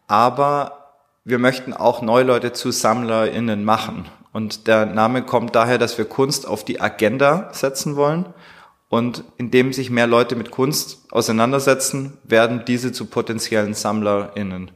aber 0.08 0.81
wir 1.24 1.40
möchten 1.40 1.74
auch 1.74 2.02
Neuleute 2.02 2.54
zu 2.54 2.72
SammlerInnen 2.72 3.64
machen. 3.64 4.06
Und 4.34 4.68
der 4.68 4.86
Name 4.86 5.24
kommt 5.24 5.56
daher, 5.56 5.78
dass 5.78 5.98
wir 5.98 6.06
Kunst 6.06 6.48
auf 6.48 6.64
die 6.64 6.80
Agenda 6.82 7.50
setzen 7.54 7.96
wollen. 7.96 8.26
Und 8.90 9.24
indem 9.38 9.72
sich 9.72 9.90
mehr 9.90 10.08
Leute 10.08 10.36
mit 10.36 10.52
Kunst 10.52 11.12
auseinandersetzen, 11.12 12.18
werden 12.24 12.64
diese 12.66 12.92
zu 12.92 13.06
potenziellen 13.06 13.74
SammlerInnen. 13.74 14.72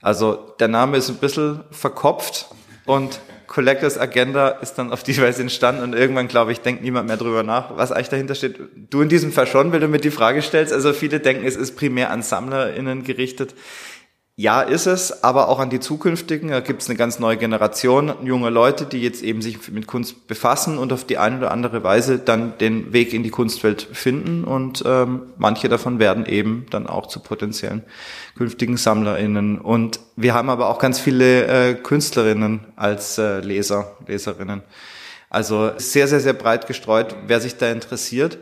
Also 0.00 0.54
der 0.58 0.68
Name 0.68 0.96
ist 0.96 1.08
ein 1.08 1.18
bisschen 1.18 1.60
verkopft 1.70 2.48
und 2.86 3.20
Collectors 3.46 3.98
Agenda 3.98 4.48
ist 4.48 4.74
dann 4.74 4.92
auf 4.92 5.02
die 5.02 5.16
Weise 5.20 5.42
entstanden 5.42 5.82
und 5.82 5.94
irgendwann, 5.94 6.26
glaube 6.26 6.52
ich, 6.52 6.60
denkt 6.60 6.82
niemand 6.82 7.06
mehr 7.06 7.18
drüber 7.18 7.42
nach, 7.42 7.76
was 7.76 7.92
eigentlich 7.92 8.08
dahinter 8.08 8.34
steht. 8.34 8.58
Du 8.90 9.02
in 9.02 9.08
diesem 9.08 9.30
Fall 9.30 9.46
schon, 9.46 9.72
weil 9.72 9.80
du 9.80 9.88
mir 9.88 10.00
die 10.00 10.10
Frage 10.10 10.42
stellst. 10.42 10.72
Also 10.72 10.92
viele 10.92 11.20
denken, 11.20 11.46
es 11.46 11.54
ist 11.54 11.76
primär 11.76 12.10
an 12.10 12.22
SammlerInnen 12.22 13.04
gerichtet. 13.04 13.54
Ja, 14.34 14.62
ist 14.62 14.86
es, 14.86 15.22
aber 15.22 15.48
auch 15.48 15.58
an 15.58 15.68
die 15.68 15.78
zukünftigen. 15.78 16.48
Da 16.48 16.60
gibt 16.60 16.80
es 16.80 16.88
eine 16.88 16.96
ganz 16.96 17.18
neue 17.18 17.36
Generation 17.36 18.14
junger 18.24 18.50
Leute, 18.50 18.86
die 18.86 19.02
jetzt 19.02 19.22
eben 19.22 19.42
sich 19.42 19.70
mit 19.70 19.86
Kunst 19.86 20.26
befassen 20.26 20.78
und 20.78 20.90
auf 20.90 21.04
die 21.04 21.18
eine 21.18 21.36
oder 21.36 21.50
andere 21.50 21.84
Weise 21.84 22.18
dann 22.18 22.56
den 22.56 22.94
Weg 22.94 23.12
in 23.12 23.22
die 23.22 23.30
Kunstwelt 23.30 23.82
finden. 23.92 24.44
Und 24.44 24.84
ähm, 24.86 25.34
manche 25.36 25.68
davon 25.68 25.98
werden 25.98 26.24
eben 26.24 26.64
dann 26.70 26.86
auch 26.86 27.08
zu 27.08 27.20
potenziellen 27.20 27.82
künftigen 28.34 28.78
SammlerInnen. 28.78 29.60
Und 29.60 30.00
wir 30.16 30.32
haben 30.32 30.48
aber 30.48 30.70
auch 30.70 30.78
ganz 30.78 30.98
viele 30.98 31.46
äh, 31.46 31.74
Künstlerinnen 31.74 32.72
als 32.74 33.18
äh, 33.18 33.40
Leser, 33.40 33.98
Leserinnen. 34.06 34.62
Also 35.28 35.72
sehr, 35.76 36.08
sehr, 36.08 36.20
sehr 36.20 36.32
breit 36.32 36.66
gestreut, 36.66 37.16
wer 37.26 37.40
sich 37.42 37.58
da 37.58 37.70
interessiert. 37.70 38.38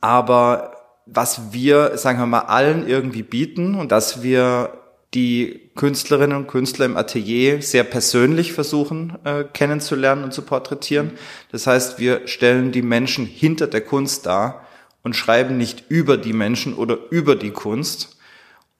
Aber 0.00 0.76
was 1.06 1.52
wir, 1.52 1.98
sagen 1.98 2.20
wir 2.20 2.26
mal, 2.26 2.40
allen 2.40 2.86
irgendwie 2.86 3.24
bieten 3.24 3.74
und 3.74 3.90
dass 3.90 4.22
wir 4.22 4.83
die 5.14 5.70
Künstlerinnen 5.76 6.36
und 6.36 6.48
Künstler 6.48 6.86
im 6.86 6.96
Atelier 6.96 7.62
sehr 7.62 7.84
persönlich 7.84 8.52
versuchen 8.52 9.16
äh, 9.24 9.44
kennenzulernen 9.44 10.24
und 10.24 10.34
zu 10.34 10.42
porträtieren. 10.42 11.12
Das 11.52 11.66
heißt, 11.66 11.98
wir 11.98 12.26
stellen 12.26 12.72
die 12.72 12.82
Menschen 12.82 13.24
hinter 13.24 13.66
der 13.68 13.80
Kunst 13.80 14.26
dar 14.26 14.66
und 15.02 15.14
schreiben 15.14 15.56
nicht 15.56 15.84
über 15.88 16.16
die 16.16 16.32
Menschen 16.32 16.74
oder 16.74 16.98
über 17.10 17.36
die 17.36 17.52
Kunst. 17.52 18.16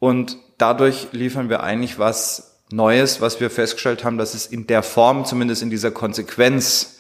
Und 0.01 0.37
dadurch 0.59 1.09
liefern 1.13 1.49
wir 1.49 1.63
eigentlich 1.63 1.99
was 1.99 2.61
Neues, 2.71 3.21
was 3.21 3.41
wir 3.41 3.51
festgestellt 3.51 4.05
haben, 4.05 4.19
dass 4.19 4.35
es 4.35 4.47
in 4.47 4.67
der 4.67 4.83
Form, 4.83 5.25
zumindest 5.25 5.63
in 5.63 5.71
dieser 5.71 5.93
Konsequenz, 5.93 6.99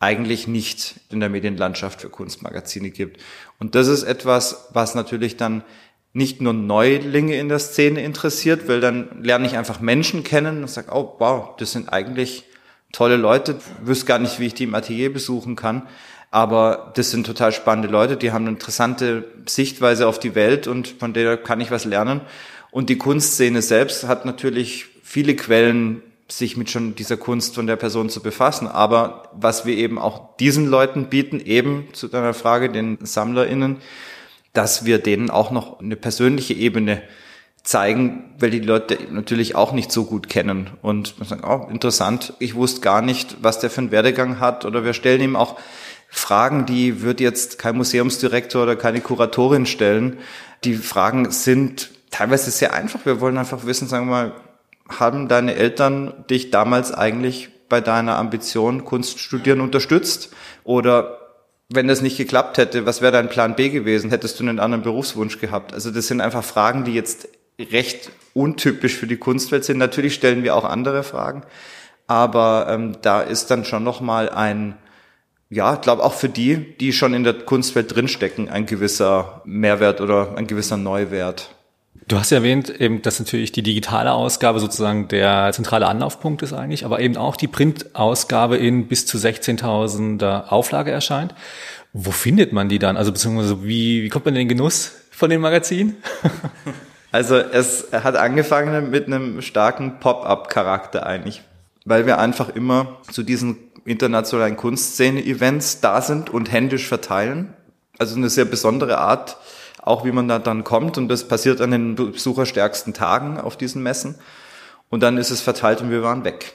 eigentlich 0.00 0.46
nicht 0.46 1.00
in 1.08 1.20
der 1.20 1.30
Medienlandschaft 1.30 2.02
für 2.02 2.10
Kunstmagazine 2.10 2.90
gibt. 2.90 3.22
Und 3.58 3.74
das 3.74 3.88
ist 3.88 4.02
etwas, 4.02 4.68
was 4.72 4.94
natürlich 4.94 5.38
dann 5.38 5.62
nicht 6.14 6.40
nur 6.40 6.52
Neulinge 6.52 7.36
in 7.36 7.48
der 7.48 7.58
Szene 7.58 8.02
interessiert, 8.02 8.68
weil 8.68 8.80
dann 8.80 9.22
lerne 9.22 9.46
ich 9.46 9.56
einfach 9.56 9.80
Menschen 9.80 10.24
kennen 10.24 10.62
und 10.62 10.70
sage, 10.70 10.88
oh 10.92 11.16
wow, 11.18 11.56
das 11.58 11.72
sind 11.72 11.92
eigentlich 11.92 12.44
tolle 12.92 13.16
Leute, 13.16 13.56
wüsste 13.82 14.06
gar 14.06 14.20
nicht, 14.20 14.38
wie 14.38 14.46
ich 14.46 14.54
die 14.54 14.64
im 14.64 14.74
Atelier 14.74 15.12
besuchen 15.12 15.56
kann, 15.56 15.82
aber 16.30 16.92
das 16.94 17.10
sind 17.10 17.26
total 17.26 17.52
spannende 17.52 17.88
Leute, 17.88 18.16
die 18.16 18.32
haben 18.32 18.44
eine 18.44 18.54
interessante 18.56 19.24
Sichtweise 19.48 20.06
auf 20.06 20.18
die 20.18 20.34
Welt 20.34 20.66
und 20.66 20.88
von 20.88 21.12
der 21.12 21.36
kann 21.36 21.60
ich 21.60 21.70
was 21.70 21.84
lernen. 21.84 22.22
Und 22.70 22.90
die 22.90 22.98
Kunstszene 22.98 23.62
selbst 23.62 24.08
hat 24.08 24.24
natürlich 24.24 24.86
viele 25.02 25.36
Quellen, 25.36 26.02
sich 26.28 26.56
mit 26.56 26.70
schon 26.70 26.94
dieser 26.94 27.16
Kunst 27.16 27.54
von 27.54 27.66
der 27.66 27.76
Person 27.76 28.08
zu 28.08 28.20
befassen. 28.20 28.66
Aber 28.66 29.30
was 29.32 29.66
wir 29.66 29.76
eben 29.76 29.98
auch 29.98 30.36
diesen 30.38 30.66
Leuten 30.66 31.06
bieten, 31.06 31.38
eben 31.38 31.88
zu 31.92 32.08
deiner 32.08 32.34
Frage, 32.34 32.70
den 32.70 32.98
SammlerInnen, 33.00 33.76
dass 34.54 34.86
wir 34.86 34.98
denen 34.98 35.28
auch 35.28 35.50
noch 35.50 35.80
eine 35.80 35.96
persönliche 35.96 36.54
Ebene 36.54 37.02
zeigen, 37.62 38.34
weil 38.38 38.50
die 38.50 38.60
Leute 38.60 38.98
natürlich 39.10 39.54
auch 39.54 39.72
nicht 39.72 39.90
so 39.90 40.04
gut 40.04 40.28
kennen 40.28 40.70
und 40.82 41.18
man 41.18 41.28
sagt, 41.28 41.44
oh, 41.44 41.66
interessant, 41.70 42.34
ich 42.38 42.54
wusste 42.54 42.80
gar 42.80 43.02
nicht, 43.02 43.36
was 43.40 43.58
der 43.58 43.70
für 43.70 43.82
einen 43.82 43.90
Werdegang 43.90 44.40
hat 44.40 44.64
oder 44.64 44.84
wir 44.84 44.92
stellen 44.92 45.20
ihm 45.20 45.36
auch 45.36 45.56
Fragen, 46.08 46.66
die 46.66 47.02
wird 47.02 47.20
jetzt 47.20 47.58
kein 47.58 47.76
Museumsdirektor 47.76 48.62
oder 48.62 48.76
keine 48.76 49.00
Kuratorin 49.00 49.66
stellen. 49.66 50.18
Die 50.62 50.74
Fragen 50.74 51.32
sind 51.32 51.90
teilweise 52.10 52.52
sehr 52.52 52.72
einfach. 52.72 53.04
Wir 53.04 53.20
wollen 53.20 53.36
einfach 53.36 53.66
wissen, 53.66 53.88
sagen 53.88 54.06
wir 54.06 54.10
mal, 54.10 54.32
haben 54.88 55.26
deine 55.26 55.56
Eltern 55.56 56.24
dich 56.30 56.50
damals 56.50 56.92
eigentlich 56.92 57.48
bei 57.68 57.80
deiner 57.80 58.16
Ambition 58.16 58.84
Kunst 58.84 59.18
studieren 59.18 59.60
unterstützt 59.60 60.30
oder 60.62 61.23
wenn 61.68 61.88
das 61.88 62.02
nicht 62.02 62.16
geklappt 62.16 62.58
hätte, 62.58 62.86
was 62.86 63.00
wäre 63.00 63.12
dein 63.12 63.28
Plan 63.28 63.56
B 63.56 63.70
gewesen? 63.70 64.10
Hättest 64.10 64.38
du 64.38 64.44
einen 64.44 64.60
anderen 64.60 64.82
Berufswunsch 64.82 65.38
gehabt? 65.38 65.72
Also 65.72 65.90
das 65.90 66.06
sind 66.06 66.20
einfach 66.20 66.44
Fragen, 66.44 66.84
die 66.84 66.92
jetzt 66.92 67.28
recht 67.58 68.10
untypisch 68.34 68.94
für 68.96 69.06
die 69.06 69.16
Kunstwelt 69.16 69.64
sind. 69.64 69.78
Natürlich 69.78 70.14
stellen 70.14 70.42
wir 70.42 70.56
auch 70.56 70.64
andere 70.64 71.02
Fragen, 71.02 71.42
aber 72.06 72.66
ähm, 72.68 72.96
da 73.00 73.22
ist 73.22 73.50
dann 73.50 73.64
schon 73.64 73.84
noch 73.84 74.00
mal 74.00 74.28
ein 74.28 74.76
ja, 75.50 75.76
glaube 75.76 76.02
auch 76.02 76.14
für 76.14 76.28
die, 76.28 76.76
die 76.78 76.92
schon 76.92 77.14
in 77.14 77.22
der 77.22 77.34
Kunstwelt 77.34 77.94
drinstecken, 77.94 78.48
ein 78.48 78.66
gewisser 78.66 79.42
Mehrwert 79.44 80.00
oder 80.00 80.36
ein 80.36 80.46
gewisser 80.46 80.76
Neuwert. 80.76 81.53
Du 82.06 82.18
hast 82.18 82.30
ja 82.30 82.38
erwähnt, 82.38 82.68
eben, 82.80 83.00
dass 83.00 83.18
natürlich 83.18 83.52
die 83.52 83.62
digitale 83.62 84.12
Ausgabe 84.12 84.60
sozusagen 84.60 85.08
der 85.08 85.52
zentrale 85.52 85.86
Anlaufpunkt 85.86 86.42
ist 86.42 86.52
eigentlich, 86.52 86.84
aber 86.84 87.00
eben 87.00 87.16
auch 87.16 87.36
die 87.36 87.48
Printausgabe 87.48 88.56
in 88.58 88.88
bis 88.88 89.06
zu 89.06 89.16
16.000er 89.16 90.48
Auflage 90.48 90.90
erscheint. 90.90 91.34
Wo 91.94 92.10
findet 92.10 92.52
man 92.52 92.68
die 92.68 92.78
dann? 92.78 92.98
Also 92.98 93.12
beziehungsweise 93.12 93.64
wie, 93.64 94.02
wie 94.02 94.08
kommt 94.10 94.26
man 94.26 94.34
in 94.34 94.40
den 94.40 94.48
Genuss 94.48 94.92
von 95.10 95.30
den 95.30 95.40
Magazinen? 95.40 95.96
also 97.12 97.36
es 97.36 97.88
hat 97.92 98.16
angefangen 98.16 98.90
mit 98.90 99.06
einem 99.06 99.40
starken 99.40 99.98
Pop-up-Charakter 100.00 101.06
eigentlich, 101.06 101.42
weil 101.86 102.04
wir 102.04 102.18
einfach 102.18 102.50
immer 102.50 102.98
zu 103.10 103.22
diesen 103.22 103.56
internationalen 103.86 104.56
Kunstszene-Events 104.56 105.80
da 105.80 106.02
sind 106.02 106.28
und 106.28 106.52
händisch 106.52 106.86
verteilen. 106.86 107.54
Also 107.98 108.16
eine 108.16 108.28
sehr 108.28 108.44
besondere 108.44 108.98
Art 108.98 109.38
auch 109.84 110.04
wie 110.04 110.12
man 110.12 110.28
da 110.28 110.38
dann 110.38 110.64
kommt. 110.64 110.98
Und 110.98 111.08
das 111.08 111.28
passiert 111.28 111.60
an 111.60 111.70
den 111.70 111.94
besucherstärksten 111.94 112.94
Tagen 112.94 113.38
auf 113.38 113.56
diesen 113.56 113.82
Messen. 113.82 114.14
Und 114.88 115.02
dann 115.02 115.18
ist 115.18 115.30
es 115.30 115.40
verteilt 115.40 115.80
und 115.80 115.90
wir 115.90 116.02
waren 116.02 116.24
weg. 116.24 116.54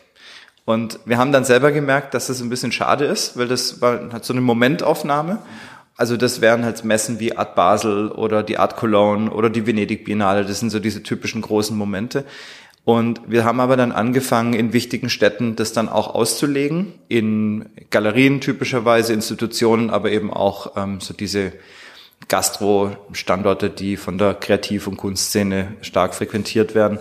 Und 0.65 0.99
wir 1.05 1.17
haben 1.17 1.31
dann 1.31 1.45
selber 1.45 1.71
gemerkt, 1.71 2.13
dass 2.13 2.27
das 2.27 2.41
ein 2.41 2.49
bisschen 2.49 2.71
schade 2.71 3.05
ist, 3.05 3.37
weil 3.37 3.47
das 3.47 3.81
war 3.81 4.11
halt 4.11 4.23
so 4.23 4.33
eine 4.33 4.41
Momentaufnahme. 4.41 5.39
Also 5.95 6.15
das 6.15 6.41
wären 6.41 6.63
halt 6.63 6.83
Messen 6.85 7.19
wie 7.19 7.35
Art 7.35 7.55
Basel 7.55 8.09
oder 8.09 8.43
die 8.43 8.57
Art 8.57 8.77
Cologne 8.77 9.31
oder 9.31 9.49
die 9.49 9.67
Venedig 9.67 10.05
Biennale. 10.05 10.45
Das 10.45 10.59
sind 10.59 10.69
so 10.69 10.79
diese 10.79 11.03
typischen 11.03 11.41
großen 11.41 11.77
Momente. 11.77 12.23
Und 12.85 13.21
wir 13.27 13.43
haben 13.43 13.59
aber 13.59 13.77
dann 13.77 13.91
angefangen, 13.91 14.53
in 14.53 14.73
wichtigen 14.73 15.09
Städten 15.09 15.55
das 15.55 15.73
dann 15.73 15.89
auch 15.89 16.15
auszulegen, 16.15 16.93
in 17.07 17.69
Galerien 17.89 18.39
typischerweise, 18.39 19.13
Institutionen, 19.13 19.89
aber 19.89 20.11
eben 20.11 20.31
auch 20.31 20.77
ähm, 20.77 21.01
so 21.01 21.13
diese 21.13 21.51
Gastro-Standorte, 22.27 23.69
die 23.69 23.97
von 23.97 24.17
der 24.17 24.35
Kreativ- 24.35 24.87
und 24.87 24.97
Kunstszene 24.97 25.75
stark 25.81 26.13
frequentiert 26.13 26.75
werden. 26.75 26.99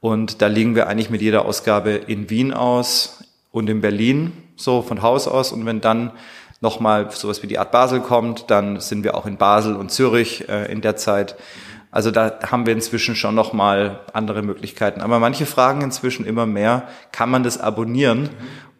Und 0.00 0.42
da 0.42 0.48
liegen 0.48 0.74
wir 0.74 0.86
eigentlich 0.88 1.10
mit 1.10 1.22
jeder 1.22 1.44
Ausgabe 1.44 1.92
in 1.92 2.28
Wien 2.30 2.52
aus 2.52 3.24
und 3.50 3.70
in 3.70 3.80
Berlin, 3.80 4.32
so 4.56 4.82
von 4.82 5.02
Haus 5.02 5.28
aus. 5.28 5.52
Und 5.52 5.64
wenn 5.66 5.80
dann 5.80 6.12
nochmal 6.60 7.10
sowas 7.10 7.42
wie 7.42 7.46
die 7.46 7.58
Art 7.58 7.70
Basel 7.70 8.00
kommt, 8.00 8.50
dann 8.50 8.80
sind 8.80 9.04
wir 9.04 9.14
auch 9.14 9.26
in 9.26 9.36
Basel 9.36 9.76
und 9.76 9.90
Zürich 9.90 10.48
äh, 10.48 10.70
in 10.72 10.80
der 10.80 10.96
Zeit. 10.96 11.36
Also 11.90 12.10
da 12.10 12.40
haben 12.50 12.66
wir 12.66 12.72
inzwischen 12.72 13.14
schon 13.14 13.36
nochmal 13.36 14.00
andere 14.12 14.42
Möglichkeiten. 14.42 15.00
Aber 15.00 15.20
manche 15.20 15.46
fragen 15.46 15.80
inzwischen 15.82 16.26
immer 16.26 16.44
mehr, 16.44 16.88
kann 17.12 17.30
man 17.30 17.44
das 17.44 17.60
abonnieren? 17.60 18.30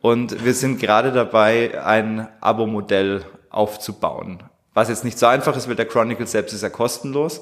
Und 0.01 0.45
wir 0.45 0.53
sind 0.53 0.81
gerade 0.81 1.13
dabei, 1.13 1.81
ein 1.85 2.27
Abo-Modell 2.41 3.25
aufzubauen. 3.51 4.43
Was 4.75 4.89
jetzt 4.89 5.05
nicht 5.05 5.19
so 5.19 5.27
einfach 5.27 5.57
ist, 5.57 5.69
weil 5.69 5.77
der 5.77 5.87
Chronicle 5.87 6.27
selbst 6.27 6.53
ist 6.53 6.63
ja 6.63 6.69
kostenlos. 6.69 7.41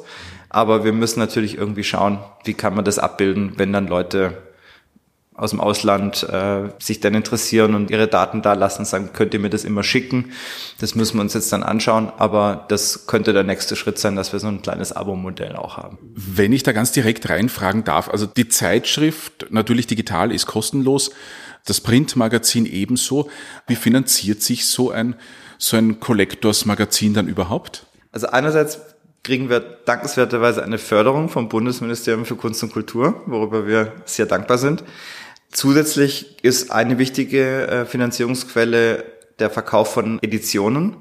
Aber 0.50 0.84
wir 0.84 0.92
müssen 0.92 1.18
natürlich 1.18 1.56
irgendwie 1.56 1.84
schauen, 1.84 2.18
wie 2.44 2.54
kann 2.54 2.74
man 2.74 2.84
das 2.84 2.98
abbilden, 2.98 3.54
wenn 3.56 3.72
dann 3.72 3.86
Leute 3.86 4.36
aus 5.34 5.50
dem 5.50 5.60
Ausland 5.60 6.24
äh, 6.24 6.68
sich 6.78 7.00
dann 7.00 7.14
interessieren 7.14 7.74
und 7.74 7.90
ihre 7.90 8.06
Daten 8.06 8.42
da 8.42 8.52
lassen, 8.52 8.84
sagen, 8.84 9.10
könnt 9.14 9.32
ihr 9.32 9.40
mir 9.40 9.48
das 9.48 9.64
immer 9.64 9.82
schicken. 9.82 10.32
Das 10.78 10.94
müssen 10.94 11.16
wir 11.16 11.22
uns 11.22 11.32
jetzt 11.32 11.50
dann 11.52 11.62
anschauen, 11.62 12.12
aber 12.18 12.66
das 12.68 13.06
könnte 13.06 13.32
der 13.32 13.42
nächste 13.42 13.74
Schritt 13.74 13.98
sein, 13.98 14.14
dass 14.14 14.32
wir 14.34 14.40
so 14.40 14.48
ein 14.48 14.60
kleines 14.60 14.92
Abo-Modell 14.92 15.56
auch 15.56 15.78
haben. 15.78 15.98
Wenn 16.14 16.52
ich 16.52 16.64
da 16.64 16.72
ganz 16.72 16.92
direkt 16.92 17.30
reinfragen 17.30 17.82
darf, 17.82 18.10
also 18.10 18.26
die 18.26 18.48
Zeitschrift, 18.48 19.46
natürlich 19.50 19.86
digital, 19.86 20.32
ist 20.32 20.46
kostenlos, 20.46 21.12
das 21.64 21.80
Printmagazin 21.80 22.66
ebenso. 22.66 23.30
Wie 23.66 23.76
finanziert 23.76 24.42
sich 24.42 24.66
so 24.66 24.90
ein 24.90 25.14
so 25.62 25.76
ein 25.76 26.00
Collectors-Magazin 26.00 27.14
dann 27.14 27.28
überhaupt? 27.28 27.86
Also 28.10 28.26
einerseits 28.26 28.80
kriegen 29.22 29.48
wir 29.48 29.60
dankenswerterweise 29.60 30.64
eine 30.64 30.78
Förderung 30.78 31.28
vom 31.28 31.48
Bundesministerium 31.48 32.24
für 32.24 32.34
Kunst 32.34 32.62
und 32.64 32.72
Kultur, 32.72 33.22
worüber 33.26 33.66
wir 33.66 33.92
sehr 34.04 34.26
dankbar 34.26 34.58
sind. 34.58 34.82
Zusätzlich 35.52 36.42
ist 36.42 36.72
eine 36.72 36.98
wichtige 36.98 37.68
äh, 37.68 37.84
Finanzierungsquelle 37.86 39.04
der 39.38 39.50
Verkauf 39.50 39.92
von 39.92 40.18
Editionen. 40.22 40.96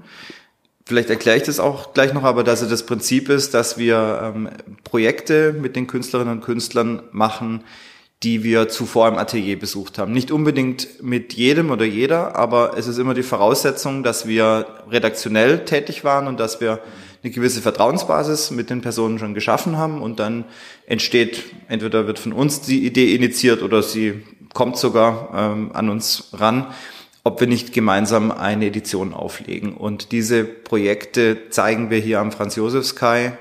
Vielleicht 0.85 1.09
erkläre 1.09 1.37
ich 1.37 1.43
das 1.43 1.59
auch 1.59 1.93
gleich 1.93 2.13
noch, 2.13 2.23
aber 2.23 2.43
dass 2.43 2.61
es 2.61 2.69
das 2.69 2.85
Prinzip 2.85 3.29
ist, 3.29 3.55
dass 3.55 3.79
wir 3.79 4.33
ähm, 4.35 4.49
Projekte 4.83 5.53
mit 5.53 5.75
den 5.75 5.87
Künstlerinnen 5.87 6.37
und 6.37 6.43
Künstlern 6.43 7.01
machen, 7.11 7.63
die 8.23 8.43
wir 8.43 8.69
zuvor 8.69 9.07
im 9.07 9.17
Atelier 9.17 9.57
besucht 9.57 9.97
haben. 9.97 10.11
Nicht 10.11 10.31
unbedingt 10.31 11.01
mit 11.01 11.33
jedem 11.33 11.71
oder 11.71 11.85
jeder, 11.85 12.35
aber 12.35 12.77
es 12.77 12.87
ist 12.87 12.99
immer 12.99 13.15
die 13.15 13.23
Voraussetzung, 13.23 14.03
dass 14.03 14.27
wir 14.27 14.67
redaktionell 14.89 15.65
tätig 15.65 16.03
waren 16.03 16.27
und 16.27 16.39
dass 16.39 16.61
wir 16.61 16.79
eine 17.23 17.31
gewisse 17.31 17.61
Vertrauensbasis 17.61 18.51
mit 18.51 18.69
den 18.69 18.81
Personen 18.81 19.17
schon 19.17 19.33
geschaffen 19.33 19.77
haben 19.77 20.01
und 20.01 20.19
dann 20.19 20.45
entsteht, 20.85 21.43
entweder 21.67 22.05
wird 22.05 22.19
von 22.19 22.33
uns 22.33 22.61
die 22.61 22.85
Idee 22.85 23.15
initiiert 23.15 23.63
oder 23.63 23.81
sie 23.81 24.23
kommt 24.53 24.77
sogar 24.77 25.29
ähm, 25.33 25.71
an 25.73 25.89
uns 25.89 26.29
ran, 26.33 26.67
ob 27.23 27.39
wir 27.39 27.47
nicht 27.47 27.73
gemeinsam 27.73 28.31
eine 28.31 28.65
Edition 28.65 29.13
auflegen. 29.13 29.73
Und 29.73 30.11
diese 30.11 30.43
Projekte 30.43 31.49
zeigen 31.49 31.89
wir 31.89 31.99
hier 31.99 32.19
am 32.19 32.31
Franz 32.31 32.55
Josefs 32.55 32.95
Kai 32.95 33.37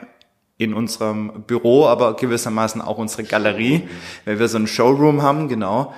in 0.61 0.75
unserem 0.75 1.45
Büro, 1.47 1.87
aber 1.87 2.15
gewissermaßen 2.17 2.83
auch 2.83 2.99
unsere 2.99 3.25
Galerie, 3.25 3.89
weil 4.27 4.39
wir 4.39 4.47
so 4.47 4.59
einen 4.59 4.67
Showroom 4.67 5.23
haben, 5.23 5.49
genau. 5.49 5.95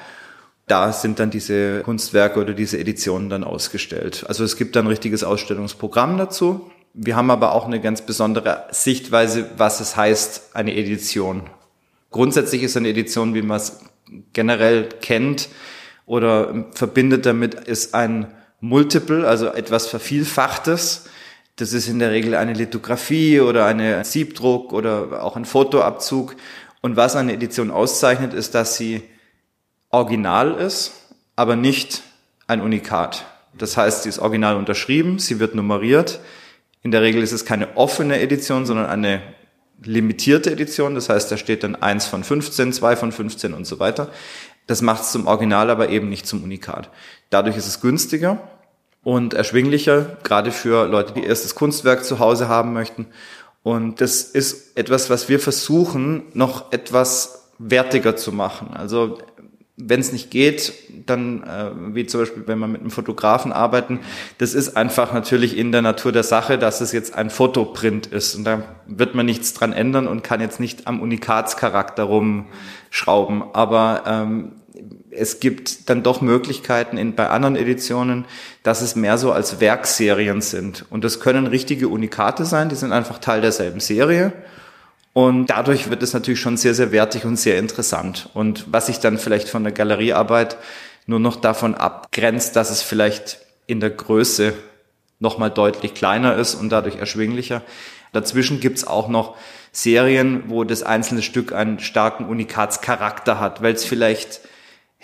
Da 0.69 0.93
sind 0.93 1.19
dann 1.19 1.31
diese 1.31 1.81
Kunstwerke 1.81 2.41
oder 2.41 2.55
diese 2.55 2.79
Editionen 2.79 3.29
dann 3.29 3.43
ausgestellt. 3.43 4.25
Also 4.29 4.45
es 4.45 4.57
gibt 4.57 4.77
dann 4.77 4.85
ein 4.85 4.89
richtiges 4.89 5.25
Ausstellungsprogramm 5.25 6.17
dazu. 6.17 6.71
Wir 6.95 7.17
haben 7.17 7.33
aber 7.33 7.53
auch 7.53 7.67
eine 7.67 7.81
ganz 7.81 8.03
besondere 8.03 8.67
Sichtweise, 8.71 9.51
was 9.57 9.81
es 9.81 9.97
heißt, 9.97 10.55
eine 10.55 10.77
Edition. 10.77 11.43
Grundsätzlich 12.13 12.63
ist 12.63 12.77
eine 12.77 12.91
Edition, 12.91 13.35
wie 13.35 13.43
man 13.43 13.57
es 13.57 13.81
generell 14.33 14.91
kennt 15.01 15.49
oder 16.07 16.67
verbindet 16.73 17.27
damit, 17.27 17.55
ist 17.55 17.95
ein 17.95 18.33
Multiple, 18.61 19.27
also 19.27 19.49
etwas 19.49 19.89
Vervielfachtes. 19.89 21.07
Das 21.57 21.73
ist 21.73 21.89
in 21.89 21.99
der 21.99 22.11
Regel 22.11 22.35
eine 22.35 22.55
Lithografie 22.55 23.41
oder 23.41 23.67
eine 23.67 24.05
Siebdruck 24.05 24.73
oder 24.73 25.23
auch 25.23 25.37
ein 25.37 25.45
Fotoabzug. 25.45 26.37
Und 26.81 26.97
was 26.97 27.15
eine 27.15 27.35
Edition 27.35 27.71
auszeichnet, 27.71 28.33
ist, 28.35 28.55
dass 28.55 28.77
sie 28.77 29.03
original 29.91 30.55
ist, 30.55 30.93
aber 31.37 31.55
nicht 31.57 32.03
ein 32.47 32.61
Unikat. 32.61 33.27
Das 33.57 33.77
heißt, 33.77 34.03
sie 34.03 34.09
ist 34.09 34.19
original 34.19 34.57
unterschrieben, 34.57 35.19
sie 35.19 35.39
wird 35.39 35.55
nummeriert. 35.55 36.21
In 36.83 36.91
der 36.91 37.03
Regel 37.03 37.23
ist 37.23 37.33
es 37.33 37.45
keine 37.45 37.77
offene 37.77 38.21
Edition, 38.21 38.67
sondern 38.67 38.87
eine 38.87 39.23
limitierte 39.85 40.51
Edition. 40.51 40.95
Das 40.95 41.09
heißt, 41.09 41.31
da 41.31 41.37
steht 41.37 41.63
dann 41.63 41.77
eins 41.77 42.07
von 42.07 42.25
15, 42.25 42.73
zwei 42.73 42.97
von 42.97 43.13
15 43.13 43.53
und 43.53 43.67
so 43.67 43.79
weiter. 43.79 44.11
Das 44.67 44.81
macht 44.81 45.03
es 45.03 45.13
zum 45.13 45.27
Original, 45.27 45.71
aber 45.71 45.91
eben 45.91 46.09
nicht 46.09 46.27
zum 46.27 46.43
Unikat. 46.43 46.91
Dadurch 47.31 47.57
ist 47.57 47.67
es 47.67 47.81
günstiger 47.81 48.49
und 49.05 49.35
erschwinglicher, 49.35 50.17
gerade 50.23 50.53
für 50.53 50.87
Leute, 50.87 51.15
die 51.15 51.25
erstes 51.25 51.55
Kunstwerk 51.55 52.05
zu 52.05 52.19
Hause 52.19 52.49
haben 52.49 52.73
möchten. 52.73 53.07
Und 53.63 54.01
das 54.01 54.23
ist 54.23 54.77
etwas, 54.77 55.11
was 55.11 55.29
wir 55.29 55.39
versuchen, 55.39 56.25
noch 56.35 56.73
etwas 56.73 57.51
wertiger 57.59 58.17
zu 58.17 58.33
machen. 58.33 58.71
Also 58.75 59.19
wenn 59.77 60.01
es 60.01 60.13
nicht 60.13 60.31
geht, 60.31 60.73
dann 61.07 61.43
äh, 61.45 61.71
wie 61.95 62.07
zum 62.07 62.21
Beispiel, 62.21 62.45
wenn 62.47 62.59
wir 62.59 62.67
mit 62.67 62.83
einem 62.83 62.91
Fotografen 62.91 63.53
arbeiten, 63.53 64.01
das 64.39 64.55
ist 64.55 64.77
einfach 64.77 65.13
natürlich 65.13 65.57
in 65.57 65.73
der 65.73 65.83
Natur 65.83 66.13
der 66.13 66.23
Sache, 66.23 66.59
dass 66.59 66.81
es 66.81 66.93
jetzt 66.93 67.15
ein 67.15 67.31
Fotoprint 67.31 68.07
ist 68.07 68.35
und 68.35 68.45
da 68.45 68.63
wird 68.87 69.15
man 69.15 69.27
nichts 69.27 69.55
dran 69.55 69.73
ändern 69.73 70.07
und 70.07 70.23
kann 70.23 70.41
jetzt 70.41 70.61
nicht 70.61 70.87
am 70.87 71.01
Unikatscharakter 71.01 72.05
rumschrauben. 72.05 73.45
Aber 73.55 74.03
ähm, 74.07 74.53
es 75.15 75.41
gibt 75.41 75.91
dann 75.91 76.03
doch 76.03 76.21
Möglichkeiten 76.21 76.97
in, 76.97 77.15
bei 77.15 77.29
anderen 77.29 77.57
Editionen, 77.57 78.25
dass 78.63 78.81
es 78.81 78.97
mehr 78.97 79.19
so 79.19 79.33
als 79.33 79.61
Werkserien 79.61 80.41
sind. 80.41 80.87
Und 80.91 81.05
das 81.05 81.21
können 81.21 81.47
richtige 81.47 81.89
Unikate 81.89 82.45
sein, 82.45 82.69
die 82.69 82.77
sind 82.77 82.93
einfach 82.93 83.19
Teil 83.19 83.41
derselben 83.41 83.81
Serie. 83.81 84.33
Und 85.13 85.47
dadurch 85.47 85.91
wird 85.91 86.03
es 86.03 86.15
natürlich 86.15 86.41
schon 86.41 86.57
sehr, 86.57 86.75
sehr 86.75 86.91
wertig 86.91 87.27
und 87.27 87.37
sehr 87.37 87.59
interessant. 87.59 88.31
Und 88.33 88.73
was 88.73 88.87
sich 88.87 88.99
dann 88.99 89.19
vielleicht 89.19 89.49
von 89.49 89.63
der 89.63 89.73
Galeriearbeit 89.73 90.57
nur 91.07 91.21
noch 91.21 91.37
davon 91.37 91.75
abgrenzt, 91.75 92.57
dass 92.57 92.71
es 92.71 92.81
vielleicht 92.81 93.39
in 93.67 93.81
der 93.81 93.91
Größe 93.91 94.55
nochmal 95.19 95.51
deutlich 95.51 95.95
kleiner 95.95 96.37
ist 96.37 96.55
und 96.55 96.71
dadurch 96.71 96.97
erschwinglicher. 96.97 97.63
Dazwischen 98.13 98.61
gibt's 98.61 98.87
auch 98.87 99.09
noch 99.09 99.37
Serien, 99.73 100.45
wo 100.49 100.65
das 100.65 100.83
einzelne 100.83 101.23
Stück 101.23 101.53
einen 101.53 101.79
starken 101.79 102.27
Unikatscharakter 102.27 103.41
hat, 103.41 103.63
weil 103.63 103.75
es 103.75 103.85
vielleicht 103.85 104.41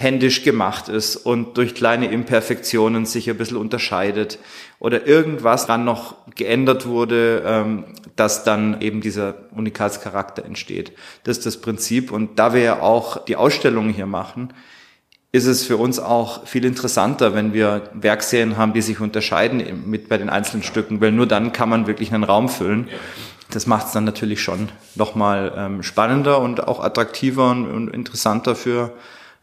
händisch 0.00 0.44
gemacht 0.44 0.88
ist 0.88 1.16
und 1.16 1.56
durch 1.56 1.74
kleine 1.74 2.06
Imperfektionen 2.06 3.04
sich 3.04 3.28
ein 3.28 3.36
bisschen 3.36 3.56
unterscheidet 3.56 4.38
oder 4.78 5.08
irgendwas 5.08 5.66
dann 5.66 5.84
noch 5.84 6.14
geändert 6.36 6.86
wurde, 6.86 7.42
ähm, 7.44 7.84
dass 8.14 8.44
dann 8.44 8.80
eben 8.80 9.00
dieser 9.00 9.34
Unikatscharakter 9.50 10.44
entsteht. 10.44 10.92
Das 11.24 11.38
ist 11.38 11.46
das 11.46 11.60
Prinzip. 11.60 12.12
Und 12.12 12.38
da 12.38 12.54
wir 12.54 12.60
ja 12.60 12.80
auch 12.80 13.24
die 13.24 13.34
Ausstellungen 13.34 13.92
hier 13.92 14.06
machen, 14.06 14.54
ist 15.32 15.46
es 15.46 15.64
für 15.64 15.76
uns 15.76 15.98
auch 15.98 16.46
viel 16.46 16.64
interessanter, 16.64 17.34
wenn 17.34 17.52
wir 17.52 17.90
Werkserien 17.92 18.56
haben, 18.56 18.74
die 18.74 18.82
sich 18.82 19.00
unterscheiden 19.00 19.82
mit 19.84 20.08
bei 20.08 20.16
den 20.16 20.30
einzelnen 20.30 20.62
Stücken, 20.62 21.00
weil 21.00 21.10
nur 21.10 21.26
dann 21.26 21.50
kann 21.50 21.68
man 21.68 21.88
wirklich 21.88 22.14
einen 22.14 22.22
Raum 22.22 22.48
füllen. 22.48 22.86
Das 23.50 23.66
macht 23.66 23.88
es 23.88 23.92
dann 23.94 24.04
natürlich 24.04 24.40
schon 24.40 24.68
nochmal 24.94 25.52
ähm, 25.56 25.82
spannender 25.82 26.40
und 26.40 26.68
auch 26.68 26.78
attraktiver 26.78 27.50
und, 27.50 27.66
und 27.66 27.88
interessanter 27.88 28.54
für 28.54 28.92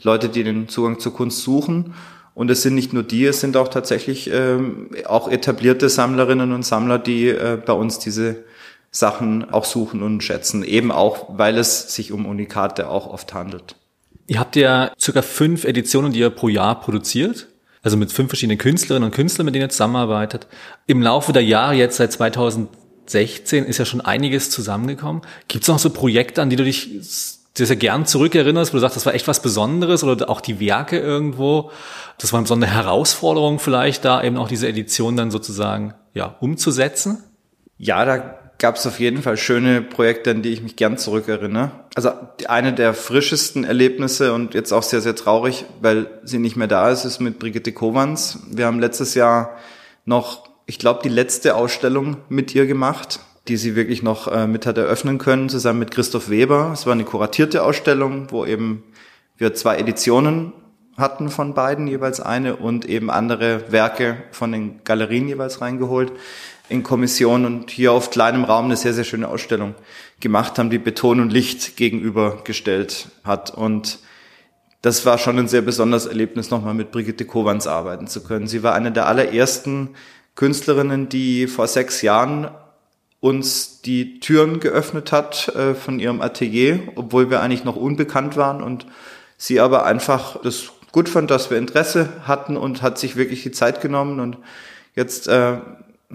Leute, 0.03 0.29
die 0.29 0.43
den 0.43 0.67
Zugang 0.67 0.99
zur 0.99 1.13
Kunst 1.13 1.41
suchen. 1.43 1.93
Und 2.33 2.51
es 2.51 2.61
sind 2.61 2.75
nicht 2.75 2.91
nur 2.91 3.03
die, 3.03 3.25
es 3.25 3.39
sind 3.39 3.55
auch 3.55 3.69
tatsächlich 3.69 4.29
ähm, 4.31 4.89
auch 5.05 5.29
etablierte 5.31 5.87
Sammlerinnen 5.87 6.51
und 6.51 6.63
Sammler, 6.63 6.99
die 6.99 7.29
äh, 7.29 7.57
bei 7.65 7.73
uns 7.73 7.97
diese 7.97 8.43
Sachen 8.91 9.49
auch 9.49 9.65
suchen 9.65 10.03
und 10.03 10.21
schätzen. 10.21 10.63
Eben 10.63 10.91
auch, 10.91 11.37
weil 11.37 11.57
es 11.57 11.95
sich 11.95 12.11
um 12.11 12.25
Unikate 12.25 12.89
auch 12.89 13.07
oft 13.07 13.33
handelt. 13.33 13.75
Ihr 14.27 14.39
habt 14.39 14.55
ja 14.55 14.91
circa 14.99 15.21
fünf 15.21 15.65
Editionen, 15.65 16.11
die 16.11 16.19
ihr 16.19 16.29
pro 16.29 16.49
Jahr 16.49 16.79
produziert. 16.79 17.47
Also 17.83 17.97
mit 17.97 18.11
fünf 18.11 18.29
verschiedenen 18.29 18.57
Künstlerinnen 18.57 19.09
und 19.09 19.15
Künstlern, 19.15 19.45
mit 19.45 19.53
denen 19.53 19.65
ihr 19.65 19.69
zusammenarbeitet. 19.69 20.47
Im 20.87 21.03
Laufe 21.03 21.33
der 21.33 21.43
Jahre, 21.43 21.75
jetzt 21.75 21.97
seit 21.97 22.11
2016, 22.11 23.63
ist 23.63 23.77
ja 23.77 23.85
schon 23.85 24.01
einiges 24.01 24.49
zusammengekommen. 24.49 25.21
Gibt 25.47 25.65
es 25.65 25.67
noch 25.67 25.77
so 25.77 25.91
Projekte, 25.91 26.41
an 26.41 26.49
die 26.49 26.55
du 26.55 26.63
dich 26.63 26.89
dir 27.57 27.65
sehr 27.65 27.75
gern 27.75 28.05
zurückerinnerst, 28.05 28.73
wo 28.73 28.77
du 28.77 28.81
sagst, 28.81 28.97
das 28.97 29.05
war 29.05 29.13
echt 29.13 29.27
was 29.27 29.41
Besonderes 29.41 30.03
oder 30.03 30.29
auch 30.29 30.41
die 30.41 30.59
Werke 30.59 30.99
irgendwo. 30.99 31.71
Das 32.17 32.33
war 32.33 32.39
eine 32.39 32.43
besondere 32.43 32.71
Herausforderung 32.71 33.59
vielleicht, 33.59 34.03
da 34.03 34.21
eben 34.23 34.37
auch 34.37 34.47
diese 34.47 34.67
Edition 34.67 35.15
dann 35.15 35.31
sozusagen 35.31 35.93
ja 36.13 36.35
umzusetzen? 36.39 37.23
Ja, 37.77 38.05
da 38.05 38.39
gab 38.57 38.77
es 38.77 38.87
auf 38.87 38.99
jeden 38.99 39.21
Fall 39.21 39.37
schöne 39.37 39.81
Projekte, 39.81 40.31
an 40.31 40.41
die 40.41 40.49
ich 40.49 40.63
mich 40.63 40.75
gern 40.75 40.97
zurückerinnere. 40.97 41.71
Also 41.93 42.11
eine 42.47 42.73
der 42.73 42.93
frischesten 42.93 43.63
Erlebnisse 43.63 44.33
und 44.33 44.53
jetzt 44.53 44.71
auch 44.71 44.83
sehr, 44.83 45.01
sehr 45.01 45.15
traurig, 45.15 45.65
weil 45.81 46.07
sie 46.23 46.39
nicht 46.39 46.55
mehr 46.55 46.67
da 46.67 46.89
ist, 46.89 47.05
ist 47.05 47.19
mit 47.19 47.37
Brigitte 47.37 47.73
Kowans. 47.73 48.39
Wir 48.49 48.65
haben 48.65 48.79
letztes 48.79 49.13
Jahr 49.13 49.57
noch, 50.05 50.49
ich 50.65 50.79
glaube, 50.79 51.01
die 51.03 51.09
letzte 51.09 51.55
Ausstellung 51.55 52.17
mit 52.29 52.55
ihr 52.55 52.65
gemacht 52.65 53.19
die 53.47 53.57
sie 53.57 53.75
wirklich 53.75 54.01
noch 54.01 54.27
äh, 54.27 54.47
mit 54.47 54.65
hat 54.65 54.77
eröffnen 54.77 55.17
können, 55.17 55.49
zusammen 55.49 55.79
mit 55.79 55.91
Christoph 55.91 56.29
Weber. 56.29 56.71
Es 56.73 56.85
war 56.85 56.93
eine 56.93 57.03
kuratierte 57.03 57.63
Ausstellung, 57.63 58.27
wo 58.31 58.45
eben 58.45 58.83
wir 59.37 59.53
zwei 59.53 59.77
Editionen 59.77 60.53
hatten 60.97 61.29
von 61.29 61.53
beiden, 61.53 61.87
jeweils 61.87 62.19
eine, 62.19 62.55
und 62.55 62.85
eben 62.85 63.09
andere 63.11 63.71
Werke 63.71 64.17
von 64.31 64.51
den 64.51 64.83
Galerien 64.83 65.27
jeweils 65.27 65.61
reingeholt 65.61 66.11
in 66.69 66.83
Kommission 66.83 67.45
und 67.45 67.69
hier 67.69 67.91
auf 67.91 68.09
kleinem 68.09 68.43
Raum 68.43 68.65
eine 68.65 68.77
sehr, 68.77 68.93
sehr 68.93 69.03
schöne 69.03 69.27
Ausstellung 69.27 69.75
gemacht 70.19 70.57
haben, 70.57 70.69
die 70.69 70.79
Beton 70.79 71.19
und 71.19 71.31
Licht 71.31 71.77
gegenübergestellt 71.77 73.09
hat. 73.23 73.51
Und 73.51 73.99
das 74.81 75.05
war 75.05 75.17
schon 75.17 75.37
ein 75.37 75.47
sehr 75.47 75.61
besonderes 75.61 76.05
Erlebnis, 76.05 76.49
nochmal 76.49 76.73
mit 76.73 76.91
Brigitte 76.91 77.25
Kowans 77.25 77.67
arbeiten 77.67 78.07
zu 78.07 78.23
können. 78.23 78.47
Sie 78.47 78.63
war 78.63 78.73
eine 78.73 78.91
der 78.91 79.07
allerersten 79.07 79.89
Künstlerinnen, 80.35 81.09
die 81.09 81.47
vor 81.47 81.67
sechs 81.67 82.01
Jahren 82.01 82.49
uns 83.25 83.81
die 83.81 84.19
Türen 84.19 84.59
geöffnet 84.59 85.11
hat 85.11 85.47
äh, 85.55 85.73
von 85.73 85.99
ihrem 85.99 86.21
Atelier, 86.21 86.79
obwohl 86.93 87.31
wir 87.31 87.41
eigentlich 87.41 87.63
noch 87.63 87.75
unbekannt 87.75 88.37
waren 88.37 88.61
und 88.61 88.85
sie 89.35 89.59
aber 89.59 89.83
einfach 89.83 90.39
das 90.43 90.69
gut 90.91 91.09
fand, 91.09 91.31
dass 91.31 91.49
wir 91.49 91.57
Interesse 91.57 92.09
hatten 92.27 92.55
und 92.55 92.83
hat 92.83 92.99
sich 92.99 93.15
wirklich 93.15 93.41
die 93.41 93.51
Zeit 93.51 93.81
genommen 93.81 94.19
und 94.19 94.37
jetzt 94.93 95.27
äh, 95.27 95.57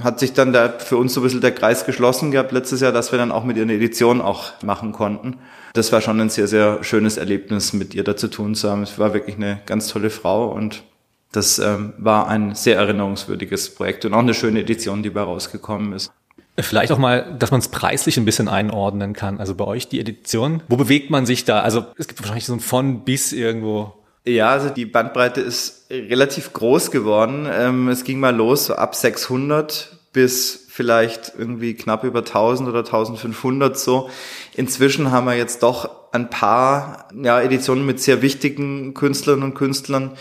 hat 0.01 0.21
sich 0.21 0.35
dann 0.35 0.53
da 0.53 0.69
für 0.69 0.99
uns 0.99 1.13
so 1.13 1.21
ein 1.21 1.25
bisschen 1.25 1.41
der 1.41 1.51
Kreis 1.51 1.85
geschlossen 1.85 2.31
gehabt 2.31 2.53
letztes 2.53 2.81
Jahr, 2.81 2.93
dass 2.93 3.11
wir 3.11 3.19
dann 3.19 3.33
auch 3.33 3.43
mit 3.43 3.57
ihr 3.57 3.65
eine 3.65 3.75
Edition 3.75 4.21
auch 4.21 4.53
machen 4.63 4.93
konnten. 4.93 5.39
Das 5.73 5.91
war 5.91 6.01
schon 6.01 6.21
ein 6.21 6.31
sehr, 6.31 6.47
sehr 6.47 6.85
schönes 6.85 7.17
Erlebnis, 7.17 7.73
mit 7.73 7.93
ihr 7.93 8.05
da 8.05 8.17
zu 8.17 8.29
tun 8.29 8.55
zu 8.55 8.71
haben. 8.71 8.85
Es 8.85 9.01
war 9.01 9.15
wirklich 9.15 9.35
eine 9.35 9.61
ganz 9.67 9.89
tolle 9.89 10.11
Frau 10.11 10.49
und 10.53 10.85
das 11.33 11.59
ähm, 11.59 11.93
war 11.99 12.29
ein 12.29 12.55
sehr 12.55 12.77
erinnerungswürdiges 12.77 13.75
Projekt 13.75 14.05
und 14.05 14.15
auch 14.15 14.21
eine 14.21 14.35
schöne 14.35 14.61
Edition, 14.61 15.03
die 15.03 15.11
bei 15.11 15.23
rausgekommen 15.23 15.93
ist. 15.93 16.13
Vielleicht 16.59 16.93
auch 16.93 16.99
mal, 16.99 17.37
dass 17.39 17.51
man 17.51 17.61
es 17.61 17.69
preislich 17.69 18.17
ein 18.17 18.25
bisschen 18.25 18.49
einordnen 18.49 19.13
kann. 19.13 19.39
Also 19.39 19.55
bei 19.55 19.65
euch 19.65 19.89
die 19.89 20.01
Edition. 20.01 20.63
Wo 20.69 20.77
bewegt 20.77 21.11
man 21.11 21.27
sich 21.27 21.45
da? 21.45 21.61
Also 21.61 21.87
es 21.97 22.09
gibt 22.09 22.21
wahrscheinlich 22.21 22.47
so 22.47 22.53
ein 22.53 22.61
von 22.61 23.05
bis 23.05 23.33
irgendwo. 23.33 23.95
Ja, 24.27 24.51
also 24.51 24.69
die 24.69 24.85
Bandbreite 24.85 25.41
ist 25.41 25.87
relativ 25.91 26.53
groß 26.53 26.91
geworden. 26.91 27.49
Ähm, 27.51 27.89
es 27.89 28.05
ging 28.05 28.21
mal 28.21 28.35
los 28.35 28.67
so 28.67 28.75
ab 28.75 28.95
600 28.95 29.97
bis 30.13 30.67
vielleicht 30.69 31.33
irgendwie 31.39 31.75
knapp 31.75 32.05
über 32.05 32.21
1000 32.21 32.69
oder 32.69 32.81
1500 32.81 33.79
so. 33.79 34.11
Inzwischen 34.55 35.11
haben 35.11 35.27
wir 35.27 35.37
jetzt 35.37 35.63
doch 35.63 35.89
ein 36.13 36.31
paar 36.31 37.09
ja, 37.15 37.41
Editionen 37.41 37.87
mit 37.87 38.01
sehr 38.01 38.23
wichtigen 38.23 38.95
Künstlerinnen 38.95 39.45
und 39.45 39.55
Künstlern, 39.55 40.13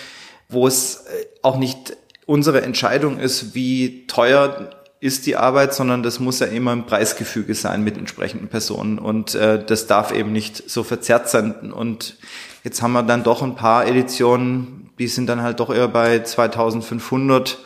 wo 0.48 0.68
es 0.68 1.06
äh, 1.08 1.26
auch 1.42 1.58
nicht 1.58 1.98
unsere 2.26 2.62
Entscheidung 2.62 3.20
ist, 3.20 3.56
wie 3.56 4.06
teuer 4.06 4.70
ist 5.02 5.26
die 5.26 5.38
Arbeit, 5.38 5.74
sondern 5.74 6.04
das 6.04 6.20
muss 6.20 6.40
ja 6.40 6.48
immer 6.48 6.74
im 6.74 6.86
Preisgefüge 6.86 7.56
sein 7.56 7.84
mit 7.84 7.98
entsprechenden 7.98 8.50
Personen 8.50 9.00
und 9.00 9.34
äh, 9.34 9.64
das 9.64 9.88
darf 9.88 10.12
eben 10.12 10.34
nicht 10.34 10.70
so 10.70 10.84
verzerrt 10.84 11.30
sein. 11.30 11.72
Und 11.72 12.18
jetzt 12.64 12.82
haben 12.82 12.92
wir 12.92 13.04
dann 13.04 13.24
doch 13.24 13.42
ein 13.42 13.56
paar 13.56 13.88
Editionen, 13.88 14.90
die 15.00 15.08
sind 15.08 15.28
dann 15.28 15.42
halt 15.42 15.62
doch 15.62 15.74
eher 15.74 15.88
bei 15.88 16.20
2500 16.20 17.60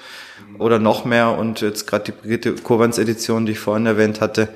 oder 0.60 0.78
noch 0.78 1.06
mehr 1.06 1.38
und 1.38 1.62
jetzt 1.62 1.88
gerade 1.88 2.06
die 2.06 2.12
Brigitte 2.12 2.54
Kovanz 2.54 3.00
Edition, 3.00 3.48
die 3.48 3.54
ich 3.54 3.60
vorhin 3.60 3.88
erwähnt 3.88 4.22
hatte, 4.22 4.50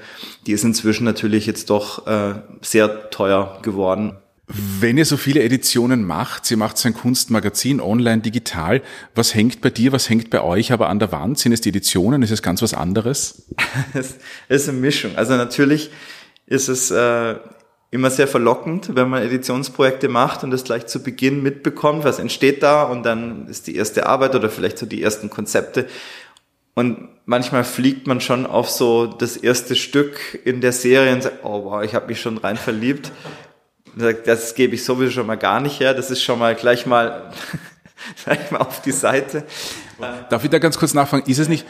die 0.46 0.52
ist 0.52 0.64
inzwischen 0.64 1.04
natürlich 1.04 1.48
jetzt 1.48 1.72
doch 1.72 2.06
äh, 2.06 2.36
sehr 2.62 3.10
teuer 3.10 3.58
geworden. 3.64 4.16
Wenn 4.50 4.98
ihr 4.98 5.04
so 5.04 5.18
viele 5.18 5.44
Editionen 5.44 6.06
macht, 6.06 6.46
sie 6.46 6.56
macht 6.56 6.78
sein 6.78 6.94
Kunstmagazin 6.94 7.82
online, 7.82 8.22
digital, 8.22 8.82
was 9.14 9.36
hängt 9.36 9.60
bei 9.60 9.70
dir, 9.70 9.92
was 9.92 10.10
hängt 10.10 10.30
bei 10.30 10.42
euch 10.42 10.72
aber 10.72 10.88
an 10.88 11.00
der 11.00 11.12
Wand? 11.12 11.38
Sind 11.38 11.52
es 11.52 11.60
die 11.60 11.70
Editionen? 11.70 12.22
Ist 12.24 12.32
es 12.32 12.42
ganz 12.42 12.62
was 12.62 12.74
anderes? 12.74 13.46
es 13.94 14.16
ist 14.48 14.70
eine 14.70 14.78
Mischung. 14.78 15.18
Also 15.18 15.36
natürlich 15.36 15.92
ist 16.46 16.70
es 16.70 16.92
äh, 16.92 17.36
immer 17.92 18.10
sehr 18.10 18.28
verlockend, 18.28 18.96
wenn 18.96 19.10
man 19.10 19.22
Editionsprojekte 19.22 20.08
macht 20.08 20.46
und 20.46 20.52
das 20.52 20.64
gleich 20.64 20.88
zu 20.88 21.04
Beginn 21.04 21.44
mitbekommt, 21.44 22.06
was 22.06 22.18
entsteht 22.18 22.64
da 22.64 22.84
und 22.84 23.04
dann 23.04 23.50
ist 23.50 23.68
die 23.68 23.76
erste 23.76 24.08
Arbeit 24.08 24.34
oder 24.34 24.50
vielleicht 24.50 24.78
so 24.78 24.86
die 24.86 25.04
ersten 25.04 25.30
Konzepte. 25.30 25.88
Und 26.74 27.10
manchmal 27.26 27.66
fliegt 27.66 28.08
man 28.08 28.22
schon 28.22 28.46
auf 28.46 28.70
so 28.70 29.08
das 29.08 29.36
erste 29.36 29.76
Stück 29.76 30.40
in 30.46 30.62
der 30.62 30.72
Serie 30.72 31.12
und 31.12 31.24
sagt, 31.24 31.44
oh 31.44 31.66
wow, 31.66 31.84
ich 31.84 31.96
habe 31.96 32.08
mich 32.08 32.22
schon 32.22 32.38
rein 32.38 32.56
verliebt 32.56 33.12
sagt, 34.00 34.28
das 34.28 34.56
gebe 34.56 34.76
ich 34.76 34.84
sowieso 34.84 35.12
schon 35.12 35.28
mal 35.28 35.38
gar 35.38 35.60
nicht 35.60 35.80
her. 35.80 35.94
Das 35.94 36.12
ist 36.12 36.22
schon 36.22 36.40
mal 36.40 36.56
gleich 36.56 36.86
mal, 36.86 37.32
gleich 38.24 38.52
mal 38.52 38.60
auf 38.60 38.82
die 38.82 38.92
Seite. 38.92 39.44
Darf 40.30 40.44
ich 40.44 40.50
da 40.50 40.60
ganz 40.60 40.78
kurz 40.78 40.94
nachfragen? 40.94 41.30
Ist 41.30 41.40
es 41.40 41.48
nicht, 41.48 41.66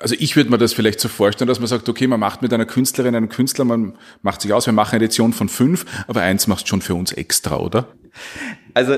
also 0.00 0.14
ich 0.18 0.36
würde 0.36 0.50
mir 0.50 0.58
das 0.58 0.72
vielleicht 0.72 1.00
so 1.00 1.08
vorstellen, 1.08 1.48
dass 1.48 1.58
man 1.58 1.68
sagt, 1.68 1.88
okay, 1.88 2.06
man 2.06 2.20
macht 2.20 2.42
mit 2.42 2.52
einer 2.52 2.66
Künstlerin, 2.66 3.14
einem 3.14 3.28
Künstler, 3.28 3.64
man 3.64 3.96
macht 4.22 4.40
sich 4.40 4.52
aus, 4.52 4.66
wir 4.66 4.72
machen 4.72 4.96
eine 4.96 5.04
Edition 5.04 5.32
von 5.32 5.48
fünf, 5.48 5.84
aber 6.06 6.22
eins 6.22 6.46
machst 6.46 6.68
schon 6.68 6.82
für 6.82 6.94
uns 6.94 7.12
extra, 7.12 7.58
oder? 7.58 7.88
Also 8.74 8.96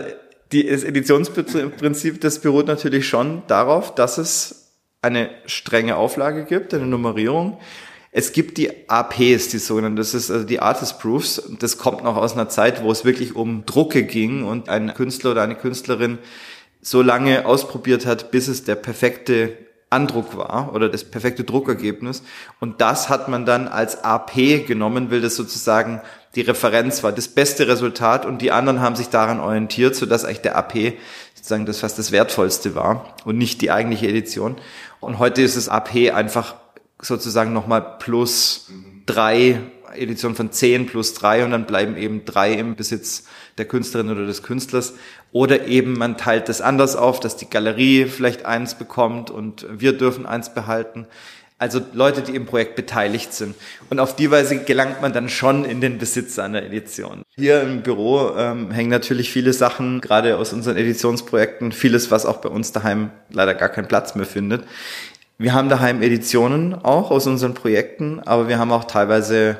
die, 0.53 0.67
das 0.67 0.85
Editionsprinzip, 0.85 2.21
das 2.21 2.41
beruht 2.41 2.67
natürlich 2.67 3.09
schon 3.09 3.43
darauf, 3.47 3.95
dass 3.95 4.19
es 4.19 4.73
eine 5.03 5.31
strenge 5.47 5.97
Auflage 5.97 6.45
gibt, 6.45 6.75
eine 6.75 6.87
Nummerierung. 6.87 7.59
Es 8.18 8.33
gibt 8.33 8.59
die 8.59 8.90
APs, 8.90 9.46
die 9.50 9.59
sogenannten, 9.59 9.94
das 9.94 10.12
ist 10.12 10.28
also 10.28 10.44
die 10.44 10.59
Artist 10.59 10.98
Proofs. 10.98 11.40
Das 11.61 11.78
kommt 11.78 12.02
noch 12.02 12.16
aus 12.16 12.33
einer 12.33 12.48
Zeit, 12.48 12.83
wo 12.83 12.90
es 12.90 13.04
wirklich 13.04 13.37
um 13.37 13.64
Drucke 13.64 14.02
ging 14.02 14.42
und 14.42 14.68
ein 14.68 14.92
Künstler 14.92 15.31
oder 15.31 15.42
eine 15.42 15.54
Künstlerin 15.54 16.18
so 16.83 17.00
lange 17.00 17.46
ausprobiert 17.46 18.07
hat, 18.07 18.33
bis 18.33 18.48
es 18.48 18.64
der 18.64 18.74
perfekte 18.74 19.57
Andruck 19.88 20.37
war 20.37 20.74
oder 20.74 20.88
das 20.88 21.04
perfekte 21.04 21.44
Druckergebnis. 21.44 22.24
Und 22.59 22.81
das 22.81 23.09
hat 23.09 23.28
man 23.28 23.46
dann 23.46 23.68
als 23.68 24.02
AP 24.02 24.66
genommen, 24.66 25.12
weil 25.12 25.20
das 25.20 25.37
sozusagen 25.37 26.02
die 26.35 26.40
Referenz 26.40 27.04
war, 27.04 27.12
das 27.12 27.28
beste 27.28 27.68
Resultat 27.68 28.26
und 28.26 28.42
die 28.42 28.50
anderen 28.50 28.81
haben 28.81 28.96
sich 28.96 29.11
daran 29.11 29.38
orientiert, 29.38 29.94
sodass 29.94 30.24
eigentlich 30.24 30.42
der 30.42 30.57
AP 30.57 30.94
sozusagen 31.37 31.66
das 31.66 31.78
fast 31.78 32.00
das 32.00 32.11
wertvollste 32.11 32.74
war 32.74 33.14
und 33.24 33.38
nicht 33.38 33.61
die 33.61 33.70
eigentliche 33.70 34.09
Edition. 34.09 34.57
Und 34.98 35.20
heute 35.20 35.42
ist 35.42 35.57
das 35.57 35.68
AP 35.68 36.12
einfach 36.12 36.57
sozusagen 37.00 37.52
nochmal 37.52 37.96
plus 37.98 38.70
drei, 39.06 39.61
Edition 39.94 40.34
von 40.34 40.52
zehn 40.52 40.87
plus 40.87 41.14
drei 41.14 41.44
und 41.44 41.50
dann 41.50 41.66
bleiben 41.66 41.96
eben 41.96 42.24
drei 42.24 42.52
im 42.52 42.76
Besitz 42.76 43.24
der 43.56 43.66
Künstlerin 43.66 44.11
oder 44.11 44.26
des 44.26 44.42
Künstlers. 44.42 44.94
Oder 45.32 45.66
eben 45.66 45.94
man 45.94 46.16
teilt 46.16 46.48
das 46.48 46.61
anders 46.61 46.96
auf, 46.96 47.20
dass 47.20 47.37
die 47.37 47.48
Galerie 47.48 48.06
vielleicht 48.06 48.44
eins 48.44 48.74
bekommt 48.76 49.30
und 49.30 49.66
wir 49.70 49.96
dürfen 49.96 50.26
eins 50.26 50.54
behalten. 50.54 51.06
Also 51.61 51.80
Leute, 51.92 52.22
die 52.22 52.37
im 52.37 52.46
Projekt 52.46 52.76
beteiligt 52.76 53.32
sind. 53.34 53.56
Und 53.90 53.98
auf 53.98 54.14
die 54.14 54.30
Weise 54.30 54.58
gelangt 54.62 55.02
man 55.02 55.12
dann 55.12 55.28
schon 55.28 55.64
in 55.64 55.80
den 55.80 55.98
Besitz 55.98 56.38
einer 56.38 56.62
Edition. 56.62 57.22
Hier 57.34 57.62
im 57.62 57.82
Büro 57.82 58.30
ähm, 58.37 58.70
hängen 58.70 58.90
natürlich 58.90 59.32
viele 59.32 59.52
Sachen, 59.52 60.00
gerade 60.00 60.37
aus 60.37 60.52
unseren 60.52 60.76
Editionsprojekten, 60.76 61.72
vieles, 61.72 62.12
was 62.12 62.26
auch 62.26 62.37
bei 62.37 62.48
uns 62.48 62.70
daheim 62.70 63.11
leider 63.30 63.54
gar 63.54 63.70
keinen 63.70 63.88
Platz 63.88 64.14
mehr 64.14 64.26
findet. 64.26 64.62
Wir 65.40 65.55
haben 65.55 65.68
daheim 65.68 66.03
Editionen 66.03 66.74
auch 66.74 67.12
aus 67.12 67.29
unseren 67.29 67.55
Projekten, 67.55 68.18
aber 68.18 68.48
wir 68.48 68.59
haben 68.59 68.72
auch 68.72 68.83
teilweise 68.85 69.57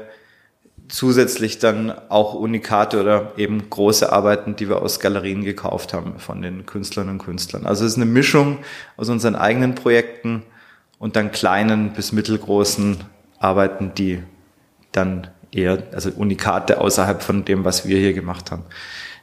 zusätzlich 0.89 1.61
dann 1.61 1.93
auch 2.09 2.35
Unikate 2.35 3.01
oder 3.01 3.35
eben 3.37 3.71
große 3.71 4.11
Arbeiten, 4.11 4.57
die 4.57 4.69
wir 4.69 4.83
aus 4.83 4.99
Galerien 4.99 5.45
gekauft 5.45 5.95
haben 5.95 6.19
von 6.19 6.43
den 6.43 6.67
Künstlerinnen 6.67 7.15
und 7.15 7.25
Künstlern. 7.25 7.65
Also 7.65 7.85
es 7.85 7.93
ist 7.93 7.97
eine 7.97 8.07
Mischung 8.07 8.59
aus 8.97 9.09
unseren 9.09 9.37
eigenen 9.37 9.77
Projekten 9.77 10.43
und 10.99 11.15
dann 11.15 11.31
kleinen 11.31 11.93
bis 11.93 12.11
mittelgroßen 12.11 12.97
Arbeiten, 13.39 13.93
die 13.95 14.21
dann 14.91 15.29
eher, 15.53 15.85
also 15.93 16.11
Unikate 16.11 16.81
außerhalb 16.81 17.23
von 17.23 17.45
dem, 17.45 17.65
was 17.65 17.87
wir 17.87 17.99
hier 17.99 18.15
gemacht 18.15 18.51
haben, 18.51 18.65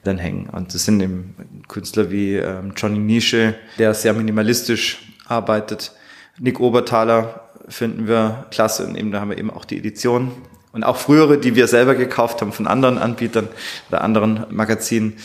dann 0.06 0.18
hängen. 0.18 0.50
Und 0.50 0.74
das 0.74 0.86
sind 0.86 1.02
eben 1.02 1.36
Künstler 1.68 2.12
wie 2.12 2.36
ähm, 2.36 2.72
Johnny 2.78 3.00
Nische, 3.00 3.56
der 3.78 3.94
sehr 3.94 4.14
minimalistisch 4.14 5.12
arbeitet, 5.28 5.92
Nick 6.40 6.60
Obertaler 6.60 7.42
finden 7.68 8.08
wir 8.08 8.46
klasse 8.52 8.86
und 8.86 8.96
eben 8.96 9.12
da 9.12 9.22
haben 9.22 9.30
wir 9.30 9.38
eben 9.38 9.52
auch 9.52 9.66
die 9.66 9.78
Edition 9.78 10.32
und 10.74 10.84
auch 10.84 10.98
frühere, 10.98 11.38
die 11.38 11.56
wir 11.56 11.68
selber 11.68 11.96
gekauft 11.96 12.42
haben 12.42 12.52
von 12.52 12.68
anderen 12.68 12.98
Anbietern 12.98 13.48
oder 13.90 14.02
anderen 14.02 14.46
Magazinen, 14.50 15.16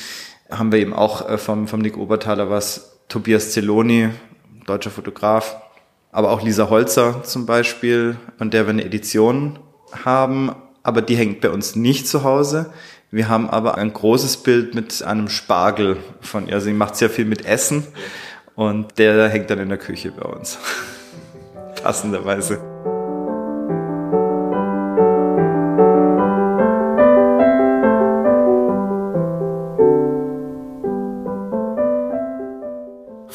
haben 0.49 0.70
wir 0.70 0.79
eben 0.79 0.92
auch 0.92 1.29
äh, 1.29 1.38
vom, 1.38 1.66
vom 1.66 1.81
Nick 1.81 1.96
Obertaler 1.96 2.51
was. 2.51 2.87
Tobias 3.09 3.51
Zeloni, 3.51 4.11
deutscher 4.66 4.92
Fotograf, 4.92 5.57
aber 6.12 6.31
auch 6.31 6.42
Lisa 6.42 6.70
Holzer 6.70 7.25
zum 7.25 7.44
Beispiel, 7.44 8.16
von 8.38 8.51
der 8.51 8.66
wir 8.66 8.70
eine 8.70 8.85
Edition 8.85 9.59
haben, 10.05 10.55
aber 10.85 11.03
die 11.03 11.16
hängt 11.16 11.40
bei 11.40 11.51
uns 11.51 11.75
nicht 11.75 12.07
zu 12.07 12.23
Hause. 12.23 12.73
Wir 13.11 13.29
haben 13.29 13.51
aber 13.51 13.77
ein 13.79 13.92
großes 13.92 14.37
Bild 14.37 14.77
mit 14.77 15.03
einem 15.03 15.29
Spargel 15.29 15.96
von 16.20 16.46
ihr. 16.46 16.61
Sie 16.61 16.73
macht 16.73 16.94
sehr 16.94 17.11
viel 17.11 17.25
mit 17.25 17.44
Essen 17.44 17.85
und 18.55 18.96
der 18.99 19.29
hängt 19.29 19.51
dann 19.51 19.59
in 19.59 19.68
der 19.68 19.79
Küche 19.79 20.12
bei 20.12 20.23
uns 20.23 20.59
passenderweise. 21.83 22.61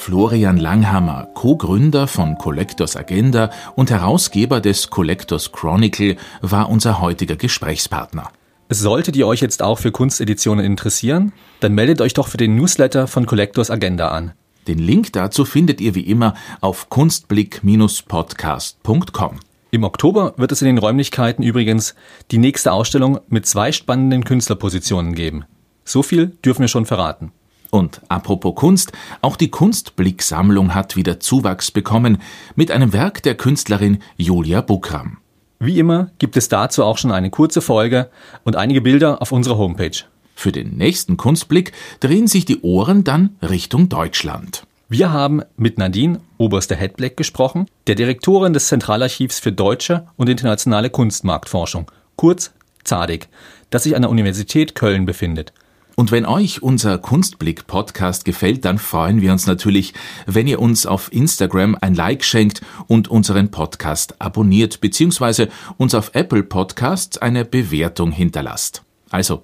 Florian 0.06 0.58
Langhammer, 0.58 1.30
Co-Gründer 1.34 2.08
von 2.08 2.38
Collectors 2.38 2.96
Agenda 2.96 3.50
und 3.76 3.90
Herausgeber 3.90 4.62
des 4.62 4.92
Collectors 4.92 5.52
Chronicle, 5.52 6.18
war 6.42 6.70
unser 6.70 7.02
heutiger 7.02 7.36
Gesprächspartner. 7.36 8.30
Solltet 8.70 9.16
ihr 9.16 9.26
euch 9.26 9.42
jetzt 9.42 9.64
auch 9.64 9.80
für 9.80 9.92
Kunsteditionen 9.92 10.64
interessieren, 10.64 11.34
dann 11.60 11.74
meldet 11.74 12.02
euch 12.02 12.14
doch 12.14 12.28
für 12.28 12.38
den 12.38 12.56
Newsletter 12.56 13.08
von 13.08 13.26
Collectors 13.26 13.72
Agenda 13.72 14.10
an. 14.10 14.34
Den 14.68 14.80
Link 14.80 15.14
dazu 15.14 15.46
findet 15.46 15.82
ihr 15.82 15.96
wie 15.96 16.02
immer 16.02 16.36
auf 16.62 16.90
kunstblick-podcast.com. 16.90 19.40
Im 19.72 19.84
Oktober 19.84 20.34
wird 20.38 20.52
es 20.52 20.62
in 20.62 20.68
den 20.68 20.78
Räumlichkeiten 20.78 21.44
übrigens 21.44 21.96
die 22.32 22.38
nächste 22.38 22.72
Ausstellung 22.72 23.20
mit 23.28 23.46
zwei 23.46 23.72
spannenden 23.72 24.24
Künstlerpositionen 24.24 25.16
geben. 25.16 25.46
So 25.84 26.02
viel 26.02 26.28
dürfen 26.46 26.62
wir 26.62 26.68
schon 26.68 26.86
verraten. 26.86 27.32
Und 27.72 28.02
apropos 28.08 28.56
Kunst, 28.56 28.94
auch 29.22 29.36
die 29.36 29.52
Kunstblick-Sammlung 29.52 30.74
hat 30.74 30.96
wieder 30.96 31.20
Zuwachs 31.20 31.72
bekommen 31.72 32.20
mit 32.56 32.72
einem 32.72 32.94
Werk 32.94 33.22
der 33.24 33.36
Künstlerin 33.36 34.00
Julia 34.16 34.62
Bukram. 34.62 35.18
Wie 35.60 35.80
immer 35.80 36.12
gibt 36.18 36.38
es 36.38 36.48
dazu 36.48 36.84
auch 36.84 36.98
schon 36.98 37.12
eine 37.12 37.30
kurze 37.30 37.62
Folge 37.62 38.10
und 38.44 38.56
einige 38.56 38.82
Bilder 38.82 39.22
auf 39.22 39.32
unserer 39.32 39.58
Homepage. 39.58 40.06
Für 40.36 40.52
den 40.52 40.78
nächsten 40.78 41.18
Kunstblick 41.18 41.72
drehen 42.02 42.28
sich 42.28 42.46
die 42.46 42.62
Ohren 42.62 43.04
dann 43.04 43.38
Richtung 43.42 43.90
Deutschland. 43.90 44.68
Wir 44.90 45.12
haben 45.12 45.42
mit 45.58 45.80
Nadine 45.80 46.20
Oberste 46.38 46.76
Hedbleck 46.76 47.18
gesprochen, 47.18 47.66
der 47.88 47.96
Direktorin 47.96 48.54
des 48.54 48.68
Zentralarchivs 48.68 49.40
für 49.40 49.52
deutsche 49.52 50.08
und 50.18 50.30
internationale 50.30 50.92
Kunstmarktforschung, 50.92 51.90
kurz 52.18 52.54
ZADIC, 52.84 53.28
das 53.72 53.84
sich 53.84 53.96
an 53.96 54.04
der 54.04 54.12
Universität 54.12 54.76
Köln 54.76 55.08
befindet. 55.08 55.54
Und 55.96 56.12
wenn 56.12 56.26
euch 56.26 56.62
unser 56.62 56.98
Kunstblick-Podcast 56.98 58.26
gefällt, 58.26 58.66
dann 58.66 58.78
freuen 58.78 59.22
wir 59.22 59.32
uns 59.32 59.48
natürlich, 59.48 59.94
wenn 60.26 60.46
ihr 60.46 60.60
uns 60.60 60.86
auf 60.86 61.12
Instagram 61.12 61.78
ein 61.80 61.96
Like 61.96 62.24
schenkt 62.24 62.62
und 62.88 63.08
unseren 63.08 63.50
Podcast 63.50 64.22
abonniert, 64.22 64.82
beziehungsweise 64.82 65.48
uns 65.78 65.96
auf 65.96 66.12
Apple 66.14 66.44
Podcasts 66.44 67.18
eine 67.18 67.46
Bewertung 67.46 68.12
hinterlasst. 68.12 68.84
Also 69.10 69.44